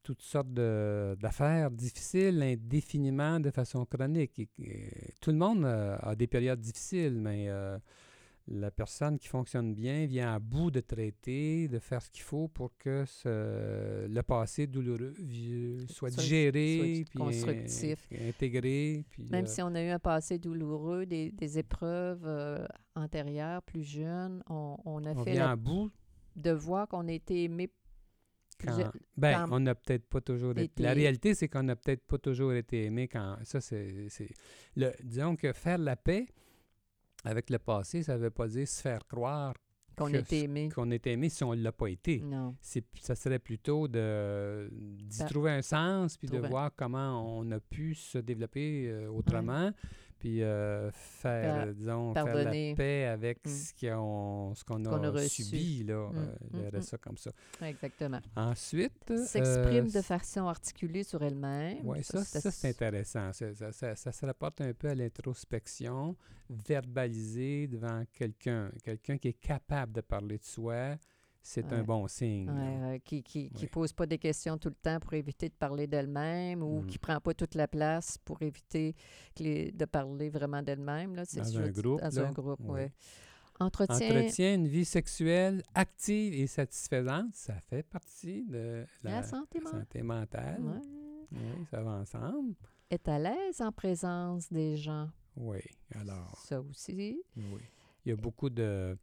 toutes 0.01 0.21
sortes 0.21 0.53
d'affaires 0.53 1.69
difficiles 1.71 2.41
indéfiniment 2.41 3.39
de 3.39 3.51
façon 3.51 3.85
chronique. 3.85 4.39
Et- 4.39 4.49
et 4.63 4.89
tout 5.21 5.31
le 5.31 5.37
monde 5.37 5.65
euh, 5.65 5.97
a 6.01 6.15
des 6.15 6.27
périodes 6.27 6.59
difficiles, 6.61 7.19
mais 7.19 7.49
euh, 7.49 7.77
la 8.47 8.69
personne 8.69 9.17
qui 9.17 9.27
fonctionne 9.27 9.73
bien 9.73 10.05
vient 10.05 10.33
à 10.33 10.39
bout 10.39 10.69
de 10.69 10.79
traiter, 10.79 11.67
de 11.67 11.79
faire 11.79 12.01
ce 12.01 12.11
qu'il 12.11 12.21
faut 12.23 12.47
pour 12.47 12.77
que 12.77 13.03
ce- 13.05 14.07
le 14.07 14.21
passé 14.21 14.67
douloureux 14.67 15.13
soit 15.89 16.11
digéré, 16.11 17.03
soit 17.11 17.19
constructif. 17.25 18.07
in- 18.13 18.27
intégré. 18.29 19.03
Puis, 19.09 19.23
Même 19.31 19.45
euh, 19.45 19.47
si 19.47 19.61
on 19.63 19.73
a 19.73 19.81
eu 19.83 19.89
un 19.89 19.97
passé 19.99 20.37
douloureux, 20.37 21.05
des, 21.07 21.31
des 21.31 21.57
épreuves 21.57 22.23
euh, 22.25 22.65
antérieures, 22.95 23.63
plus 23.63 23.83
jeunes, 23.83 24.43
on, 24.47 24.77
on 24.85 25.03
a 25.05 25.13
on 25.13 25.23
fait 25.23 25.31
vient 25.31 25.45
la- 25.45 25.51
à 25.51 25.55
bout 25.55 25.89
de 26.35 26.51
voir 26.51 26.87
qu'on 26.87 27.07
a 27.07 27.13
été 27.13 27.45
aimé. 27.45 27.69
quand... 28.59 28.67
plusieurs- 28.67 28.93
Ben, 29.17 29.45
quand 29.47 29.55
on 29.55 29.59
n'a 29.61 29.73
peut-être 29.73 30.05
pas 30.07 30.21
toujours 30.21 30.51
été... 30.51 30.63
été- 30.65 30.83
La 30.83 30.93
réalité, 30.93 31.33
c'est 31.33 31.47
qu'on 31.49 31.63
n'a 31.63 31.75
peut-être 31.75 32.03
pas 32.05 32.17
toujours 32.19 32.53
été 32.53 32.83
aimé 32.85 33.07
quand... 33.07 33.37
Ça, 33.43 33.59
c'est... 33.59 34.07
c'est- 34.09 34.33
Le... 34.75 34.91
Disons 35.03 35.35
que 35.35 35.51
faire 35.51 35.77
la 35.79 35.95
paix 35.95 36.27
avec 37.25 37.49
le 37.49 37.59
passé, 37.59 38.03
ça 38.03 38.13
ne 38.13 38.23
veut 38.23 38.29
pas 38.29 38.47
dire 38.47 38.67
se 38.67 38.81
faire 38.81 39.05
croire 39.07 39.53
qu'on 39.97 40.13
était 40.13 40.41
aimé. 40.41 40.69
qu'on 40.73 40.91
est 40.91 41.07
aimé 41.07 41.29
si 41.29 41.43
on 41.43 41.55
ne 41.55 41.61
l'a 41.61 41.71
pas 41.71 41.87
été. 41.87 42.19
Non. 42.19 42.55
Ça 43.01 43.15
serait 43.15 43.39
plutôt 43.39 43.87
de, 43.87 44.69
d'y 44.71 45.19
Ben, 45.19 45.25
trouver 45.27 45.51
un 45.51 45.61
sens, 45.61 46.17
puis 46.17 46.27
de 46.27 46.37
voir 46.37 46.71
comment 46.75 47.37
on 47.37 47.49
a 47.51 47.59
pu 47.59 47.95
se 47.95 48.17
développer 48.17 48.89
euh, 48.89 49.09
autrement, 49.09 49.71
puis 50.19 50.41
euh, 50.43 50.89
faire, 50.91 51.67
euh, 51.67 51.73
disons, 51.73 52.13
pardonner. 52.13 52.73
faire 52.75 52.75
la 52.75 52.75
paix 52.75 53.05
avec 53.05 53.45
Mm. 53.45 53.49
ce 53.49 53.73
qu'on, 53.73 54.53
Qu'on 54.65 54.85
a 55.03 55.07
a, 55.19 55.27
subi, 55.27 55.83
là. 55.83 56.09
Mm, 56.09 56.17
euh, 56.17 56.69
mm, 56.69 56.69
je 56.75 56.79
ça 56.81 56.97
comme 56.97 57.17
ça. 57.17 57.31
Exactement. 57.61 58.19
Ensuite... 58.35 58.93
S'exprime 59.25 59.85
euh, 59.87 59.91
de 59.91 60.01
façon 60.01 60.47
articulée 60.47 61.03
sur 61.03 61.21
elle-même. 61.23 61.79
oui, 61.83 62.03
ça, 62.03 62.23
ça, 62.23 62.51
c'est 62.51 62.69
intéressant. 62.69 63.31
Ça, 63.33 63.53
ça- 63.53 63.71
ça- 63.71 63.95
ça 63.95 64.11
se 64.11 64.25
rapporte 64.25 64.61
un 64.61 64.73
peu 64.73 64.89
à 64.89 64.95
l'introspection, 64.95 66.15
verbaliser 66.49 67.67
devant 67.67 68.03
quelqu'un. 68.13 68.71
Quelqu'un 68.83 69.17
qui 69.17 69.29
est 69.29 69.39
capable 69.39 69.93
de 69.93 70.01
parler 70.01 70.37
de 70.37 70.43
soi, 70.45 70.95
c'est 71.47 71.71
un 71.71 71.83
bon 71.83 72.07
signe. 72.07 72.49
Ouais, 72.49 72.99
qui 73.05 73.21
qui, 73.21 73.49
qui 73.51 73.67
pose 73.67 73.93
pas 73.93 74.05
des 74.07 74.17
questions 74.17 74.57
tout 74.57 74.69
le 74.69 74.75
temps 74.75 74.99
pour 74.99 75.13
éviter 75.13 75.47
de 75.47 75.53
parler 75.53 75.85
d'elle-même 75.85 76.63
ou 76.63 76.81
Mm. 76.81 76.87
qui 76.87 76.97
prend 76.97 77.19
pas 77.21 77.33
toute 77.35 77.53
la 77.55 77.67
place 77.67 78.17
pour 78.17 78.41
éviter 78.41 78.95
que 79.35 79.43
les- 79.43 79.71
de 79.71 79.85
parler 79.85 80.29
vraiment 80.29 80.61
d'elle-même. 80.63 81.15
Là, 81.15 81.23
c'est 81.25 81.41
Dans 81.41 81.59
un 81.59 81.69
groupe, 81.69 82.01
Dans 82.01 82.21
là. 82.21 82.27
un 82.27 82.31
groupe, 82.31 82.59
Oui. 82.63 82.87
Entretien, 83.59 84.09
Entretient 84.09 84.55
une 84.55 84.67
vie 84.67 84.83
sexuelle 84.85 85.61
active 85.75 86.33
et 86.33 86.47
satisfaisante, 86.47 87.33
ça 87.35 87.53
fait 87.69 87.83
partie 87.83 88.43
de 88.43 88.85
la 89.03 89.11
la 89.21 89.23
santé 89.23 89.59
mentale. 89.61 89.79
santé 89.81 90.01
mentale. 90.01 90.61
Ouais. 90.61 90.81
Oui, 91.31 91.65
ça 91.71 91.81
va 91.81 91.91
ensemble. 91.91 92.55
Est 92.89 93.07
à 93.07 93.17
l'aise 93.19 93.61
en 93.61 93.71
présence 93.71 94.51
des 94.51 94.75
gens. 94.77 95.09
Oui, 95.37 95.59
alors, 95.93 96.37
Ça 96.45 96.59
aussi. 96.61 97.21
oui. 97.37 97.61
Il 98.05 98.09
y 98.09 98.11
a 98.11 98.15
beaucoup 98.15 98.49
de, 98.49 98.97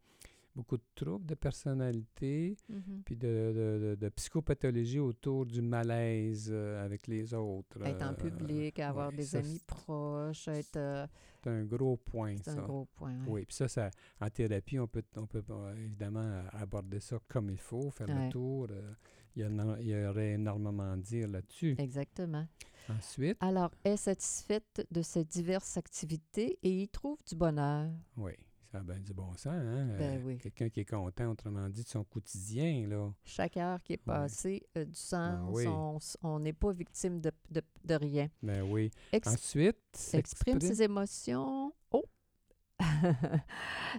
beaucoup 0.55 0.77
de 0.77 0.83
troubles 0.95 1.25
de 1.25 1.35
personnalité, 1.35 2.55
Mhm. 2.69 3.01
puis 3.05 3.15
de, 3.15 3.27
de, 3.27 3.79
de- 3.89 3.95
de 3.99 4.09
psychopathologie 4.09 4.99
autour 4.99 5.45
du 5.45 5.61
malaise 5.61 6.49
euh, 6.51 6.83
avec 6.85 7.07
les 7.07 7.33
autres. 7.33 7.81
Être 7.85 8.03
en 8.03 8.11
euh, 8.11 8.13
public, 8.13 8.79
avoir 8.79 9.11
des 9.11 9.23
ça, 9.23 9.39
amis 9.39 9.57
c'est- 9.57 9.65
proches, 9.65 10.47
être, 10.47 10.77
euh, 10.77 11.07
C'est 11.43 11.49
un 11.49 11.63
gros 11.65 11.97
point, 11.97 12.35
c'est 12.37 12.51
ça. 12.51 12.59
un 12.61 12.65
gros 12.65 12.85
point. 12.95 13.11
ouais. 13.25 13.31
Oui, 13.31 13.45
puis 13.45 13.55
ça, 13.55 13.67
ça, 13.67 13.89
en 14.21 14.29
thérapie, 14.29 14.79
on 14.79 14.87
peut, 14.87 15.03
on 15.15 15.25
peut 15.25 15.43
évidemment 15.77 16.43
aborder 16.51 16.99
ça 16.99 17.19
comme 17.27 17.49
il 17.49 17.57
faut, 17.59 17.89
faire 17.89 18.07
Ouais. 18.09 18.25
le 18.27 18.31
tour. 18.31 18.67
il, 19.35 19.41
y 19.41 19.43
a 19.43 19.49
il 19.79 19.87
y 19.87 20.05
aurait 20.05 20.33
énormément 20.33 20.91
à 20.91 20.97
dire 20.97 21.27
là-dessus. 21.27 21.75
Exactement. 21.79 22.45
Ensuite, 22.89 23.37
Alors, 23.39 23.71
est 23.83 23.97
satisfaite 23.97 24.85
de 24.91 25.01
ses 25.01 25.23
diverses 25.23 25.77
activités 25.77 26.59
et 26.61 26.83
y 26.83 26.87
trouve 26.89 27.17
du 27.27 27.35
bonheur? 27.35 27.89
oui, 28.17 28.33
ça 28.73 28.79
a 28.79 28.81
bien 28.81 28.99
du 28.99 29.13
bon 29.13 29.31
sens. 29.33 29.47
Hein? 29.47 29.85
Ben 29.99 30.17
Euh, 30.19 30.21
oui. 30.25 30.37
Quelqu'un 30.39 30.67
qui 30.69 30.79
est 30.79 30.85
content, 30.89 31.29
autrement 31.29 31.69
dit, 31.69 31.83
de 31.83 31.87
son 31.87 32.03
quotidien. 32.03 32.87
Là. 32.87 33.13
Chaque 33.23 33.55
heure 33.57 33.81
qui 33.83 33.93
est 33.93 33.97
passée 33.97 34.65
a 34.75 34.83
du 34.83 34.95
sens. 34.95 35.47
oui. 35.53 35.67
On 36.23 36.39
n'est 36.39 36.53
pas 36.53 36.71
victime 36.71 37.21
de, 37.21 37.31
de, 37.51 37.61
de 37.85 37.93
rien. 37.93 38.29
Ben 38.41 38.63
oui. 38.63 38.89
Ex- 39.11 39.27
Ensuite, 39.27 39.77
exprime 40.13 40.59
ses 40.59 40.81
émotions. 40.81 41.71
Oh! 41.91 42.03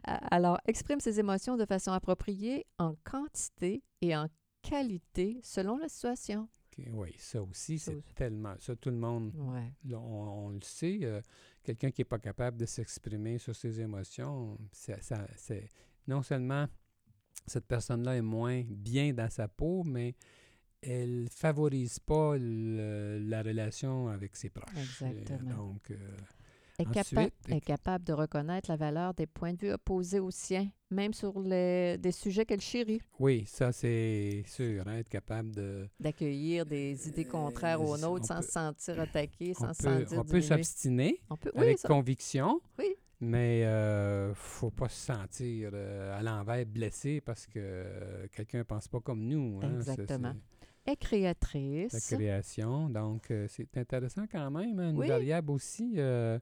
Alors, 0.05 0.59
exprime 0.67 1.01
ses 1.01 1.21
émotions 1.21 1.57
de 1.57 1.65
façon 1.65 1.93
appropriée, 1.93 2.67
en 2.79 2.95
quantité 3.05 3.83
et 4.01 4.17
en 4.17 4.27
qualité, 4.63 5.39
selon 5.43 5.77
la 5.79 5.89
situation. 5.89 6.49
Oui, 6.93 7.15
ça 7.19 7.43
aussi, 7.43 7.79
c'est 7.79 8.03
tellement... 8.15 8.55
Ça, 8.59 8.75
tout 8.77 8.91
le 8.91 8.97
monde, 8.97 9.33
Ouais. 9.37 9.73
là, 9.85 9.99
on, 9.99 10.47
on 10.47 10.49
le 10.51 10.61
sait. 10.63 10.99
euh, 11.03 11.21
Quelqu'un 11.63 11.91
qui 11.91 12.01
n'est 12.03 12.07
pas 12.07 12.19
capable 12.19 12.57
de 12.59 12.67
s'exprimer 12.67 13.39
sur 13.39 13.55
ses 13.57 13.81
émotions, 13.81 14.59
ça, 14.73 15.01
ça- 15.01 15.27
c'est 15.37 15.69
non 16.07 16.23
seulement 16.23 16.67
cette 17.47 17.67
personne-là 17.67 18.17
est 18.17 18.23
moins 18.23 18.63
bien 18.69 19.13
dans 19.15 19.31
sa 19.31 19.49
peau, 19.49 19.83
mais 19.85 20.15
elle 20.83 21.29
favorise 21.31 21.99
pas 21.99 22.37
le- 22.39 23.19
la 23.19 23.43
relation 23.43 24.09
avec 24.09 24.37
ses 24.37 24.51
proches. 24.51 25.03
Exactement. 25.03 25.51
Euh, 25.51 25.55
Donc, 25.57 25.91
euh, 25.91 25.97
Est, 26.79 27.61
capable 27.61 28.05
de 28.05 28.13
reconnaître 28.13 28.69
la 28.69 28.77
valeur 28.77 29.15
des 29.15 29.27
points 29.27 29.53
de 29.53 29.59
vue 29.61 29.73
opposés 29.73 30.19
aux 30.19 30.33
siens, 30.33 30.69
même 30.91 31.13
sur 31.13 31.41
les, 31.41 31.97
des 31.99 32.11
sujets 32.11 32.45
qu'elle 32.45 32.61
chérit. 32.61 33.01
oui, 33.21 33.45
ça 33.47 33.71
c'est 33.73 34.43
sûr, 34.47 34.83
hein, 34.89 34.97
être 34.99 35.09
capable 35.09 35.55
de... 35.55 35.89
D'accueillir 36.01 36.67
des 36.67 37.09
idées 37.09 37.27
contraires 37.27 37.81
aux 37.81 37.95
Euh, 37.97 38.01
nôtres 38.01 38.27
sans 38.27 38.37
peut- 38.41 38.43
se 38.43 38.51
sentir 38.51 39.01
attaqué, 39.01 39.55
sans 39.55 39.73
se 39.73 39.83
sentir 39.85 40.19
on 40.19 40.25
peut 40.25 40.41
s'obstiner 40.41 41.21
oui, 41.31 41.39
avec 41.55 41.79
ça- 41.79 41.87
conviction, 41.89 42.61
Oui. 42.79 42.97
mais 43.21 43.65
euh, 43.65 44.35
faut 44.35 44.71
pas 44.73 44.89
se 44.89 45.01
sentir 45.13 45.71
euh, 45.73 46.19
à 46.19 46.23
l'envers 46.23 46.67
blessé 46.67 47.21
parce 47.21 47.47
que 47.47 47.53
euh, 47.57 48.27
quelqu'un 48.33 48.59
ne 48.59 48.63
pense 48.65 48.89
pas 48.89 48.99
comme 49.01 49.23
nous. 49.27 49.61
hein. 49.63 49.77
Exactement. 49.77 50.35
Est 50.87 50.97
créatrice. 50.97 51.93
La 51.93 52.01
création, 52.17 52.89
donc 52.89 53.31
euh, 53.31 53.47
c'est 53.49 53.77
intéressant 53.77 54.25
quand 54.31 54.51
même, 54.51 54.79
hein, 54.79 54.91
une 54.91 54.99
Oui. 54.99 55.09
variable 55.09 55.51
aussi, 55.51 55.95
euh, 55.97 56.39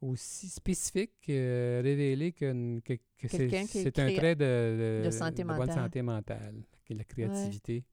aussi 0.00 0.48
spécifique, 0.48 1.12
euh, 1.28 1.80
révélée 1.82 2.32
que, 2.32 2.80
que, 2.80 2.94
que 2.94 3.28
c'est 3.28 3.98
un 3.98 4.10
trait 4.12 4.34
de, 4.36 5.02
de 5.04 5.10
santé 5.10 5.44
bonne 5.44 5.56
mentale. 5.58 5.74
santé 5.74 6.02
mentale, 6.02 6.54
qui 6.84 6.92
est 6.92 6.96
la 6.96 7.04
créativité. 7.04 7.84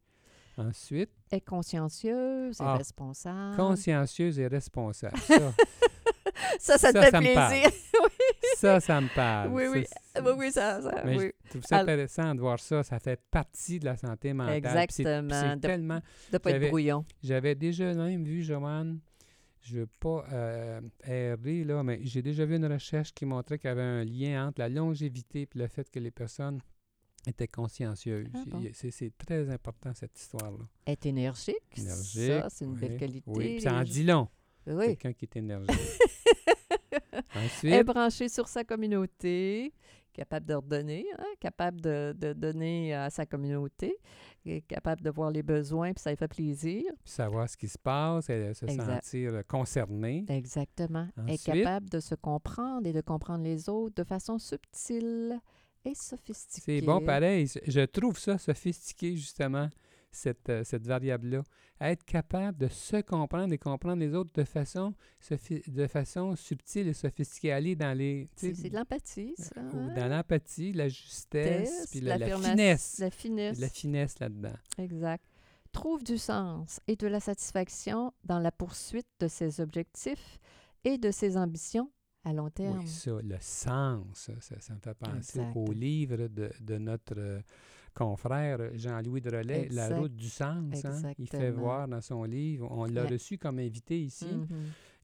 Ensuite, 0.58 1.10
est 1.32 1.42
consciencieuse 1.42 2.62
et 2.62 2.64
Ah. 2.64 2.78
responsable. 2.78 3.58
consciencieuse 3.58 4.40
et 4.40 4.48
responsable. 4.48 5.18
Ça, 5.18 5.54
ça, 6.60 6.78
ça 6.78 6.92
te 6.94 6.98
ça, 6.98 7.04
fait 7.06 7.12
ça 7.12 7.20
plaisir. 7.20 7.70
ça, 8.58 8.80
ça 8.80 9.02
me 9.02 9.08
parle. 9.14 9.50
Oui, 9.52 9.64
oui. 9.72 9.86
oui, 10.24 10.32
oui, 10.38 10.52
ça, 10.52 10.82
ça 10.82 11.02
Mais 11.06 11.18
oui. 11.18 11.32
je 11.46 11.50
trouve 11.50 11.64
ça 11.64 11.80
intéressant 11.80 12.36
de 12.36 12.40
voir 12.42 12.60
ça. 12.60 12.84
Ça 12.84 13.00
fait 13.00 13.20
partie 13.32 13.80
de 13.80 13.86
la 13.86 13.98
santé 13.98 14.34
mentale. 14.34 14.62
Puis 14.62 14.70
Exactement. 14.70 15.42
C'est 15.42 15.56
De- 15.56 15.62
tellement 15.62 16.00
de 16.32 16.38
pas 16.38 16.52
être 16.52 16.68
brouillon. 16.68 17.06
J'avais 17.24 17.56
déjà 17.56 17.94
même 17.94 18.24
vu, 18.24 18.44
Joanne, 18.44 19.00
je 19.62 19.76
ne 19.76 19.80
veux 19.82 19.88
pas 20.00 20.26
euh, 20.32 20.82
errer, 21.04 21.64
là, 21.64 21.82
mais 21.84 22.00
j'ai 22.04 22.22
déjà 22.22 22.46
vu 22.46 22.56
une 22.56 22.72
recherche 22.72 23.14
qui 23.14 23.26
montrait 23.26 23.58
qu'il 23.58 23.68
y 23.68 23.72
avait 23.72 23.82
un 23.82 24.04
lien 24.04 24.48
entre 24.48 24.60
la 24.60 24.70
longévité 24.70 25.42
et 25.44 25.50
le 25.58 25.68
fait 25.68 25.90
que 25.90 26.00
les 26.00 26.12
personnes 26.12 26.62
étaient 27.28 27.48
consciencieuses. 27.48 28.28
Ah 28.36 28.44
bon? 28.46 28.64
C'est 28.74 28.92
c'est 28.92 29.12
très 29.18 29.50
important, 29.50 29.92
cette 29.96 30.20
histoire-là. 30.20 30.64
Être 30.86 31.08
énergique. 31.08 31.56
Énergique. 31.76 32.28
Ça, 32.44 32.48
c'est 32.52 32.66
une 32.66 32.76
belle 32.76 32.98
qualité. 32.98 33.24
Oui, 33.26 33.54
puis 33.56 33.62
ça 33.62 33.74
en 33.74 33.84
dit 33.84 34.04
long, 34.04 34.28
Oui. 34.68 34.86
quelqu'un 34.88 35.14
qui 35.14 35.26
est 35.26 35.36
énergique. 35.38 35.70
est 36.92 37.38
Ensuite, 37.46 37.86
branché 37.86 38.30
sur 38.30 38.48
sa 38.48 38.64
communauté, 38.64 39.74
capable 40.14 40.46
de 40.46 40.54
redonner, 40.54 41.06
hein, 41.18 41.26
capable 41.40 41.82
de, 41.82 42.16
de 42.18 42.34
donner 42.34 42.94
à 42.94 43.10
sa 43.10 43.26
communauté, 43.26 43.98
est 44.46 44.62
capable 44.62 45.02
de 45.02 45.10
voir 45.10 45.32
les 45.32 45.44
besoins, 45.44 45.92
puis 45.94 46.02
ça 46.02 46.12
lui 46.12 46.18
fait 46.18 46.28
plaisir. 46.28 46.84
savoir 47.04 47.50
ce 47.50 47.58
qui 47.58 47.68
se 47.68 47.78
passe, 47.78 48.30
et 48.30 48.54
se 48.54 48.66
Exact. 48.66 49.04
sentir 49.04 49.34
euh, 49.34 49.42
concerné. 49.48 50.24
Exactement. 50.30 51.08
Est 51.28 51.34
Ensuite? 51.34 51.64
capable 51.64 51.90
de 51.90 52.00
se 52.00 52.16
comprendre 52.16 52.88
et 52.88 52.94
de 52.94 53.02
comprendre 53.02 53.44
les 53.44 53.68
autres 53.70 53.96
de 53.96 54.08
façon 54.08 54.38
subtile 54.40 55.40
et 55.84 55.94
sophistiquée. 55.96 56.80
C'est 56.80 56.86
bon, 56.86 57.02
pareil. 57.02 57.48
Je 57.68 57.82
trouve 57.86 58.18
ça 58.20 58.38
sophistiqué, 58.38 59.16
justement, 59.18 59.70
cette, 60.16 60.50
euh, 60.50 60.64
cette 60.64 60.86
variable-là. 60.86 61.44
Être 61.82 62.04
capable 62.06 62.58
de 62.58 62.68
se 62.68 63.02
comprendre 63.02 63.54
et 63.54 63.58
comprendre 63.58 64.00
les 64.00 64.16
autres 64.16 64.32
de 64.34 64.44
façon, 64.44 64.94
de 65.68 65.88
façon 65.88 66.36
subtile 66.36 66.88
et 66.88 66.94
sophistiquée. 66.94 67.52
Aller 67.52 67.76
dans 67.76 67.96
les... 67.98 68.30
C'est 68.36 68.70
de 68.70 68.76
l'empathie, 68.76 69.36
ça. 69.38 69.62
ou 69.62 69.78
hein? 69.78 69.94
dans 69.96 70.08
l'empathie, 70.08 70.72
la 70.72 70.88
justesse, 70.88 71.88
puis 71.92 72.02
la, 72.02 72.18
finesse. 72.18 73.00
La 73.00 73.12
finesse. 73.12 73.60
la 73.60 73.70
finesse 73.70 74.20
là-dedans. 74.20 74.56
Exact. 74.78 75.24
Trouve 75.72 76.04
du 76.04 76.18
sens 76.18 76.80
et 76.88 76.96
de 76.96 77.08
la 77.08 77.20
satisfaction 77.20 78.14
dans 78.24 78.40
la 78.40 78.52
poursuite 78.52 79.08
de 79.20 79.28
ses 79.28 79.60
objectifs 79.60 80.40
et 80.86 80.98
de 80.98 81.12
ses 81.12 81.36
ambitions 81.36 81.92
à 82.26 82.34
long 82.34 82.50
terme. 82.50 82.80
Oui, 82.80 82.88
ça, 82.88 83.12
le 83.22 83.38
sens, 83.40 84.30
ça, 84.40 84.74
me 84.74 84.80
fait 84.80 84.94
penser 84.96 85.40
Exact. 85.40 85.56
au 85.56 85.72
livre 85.72 86.28
de, 86.28 86.52
de 86.60 86.78
notre 86.78 87.14
euh, 87.18 87.42
confrère 87.96 88.60
Jean-Louis 88.76 89.22
Drolet, 89.22 89.68
La 89.72 89.86
Exact- 89.86 89.98
route 90.00 90.16
du 90.16 90.30
sens. 90.30 90.86
hein. 90.86 91.14
Il 91.18 91.28
fait 91.28 91.50
voir 91.52 91.88
dans 91.88 92.02
son 92.02 92.24
livre, 92.26 92.68
on 92.70 92.86
l'a 92.86 93.04
Ouais. 93.04 93.10
reçu 93.14 93.38
comme 93.40 93.58
invité 93.58 94.00
ici, 94.00 94.28
Mhm. 94.28 94.48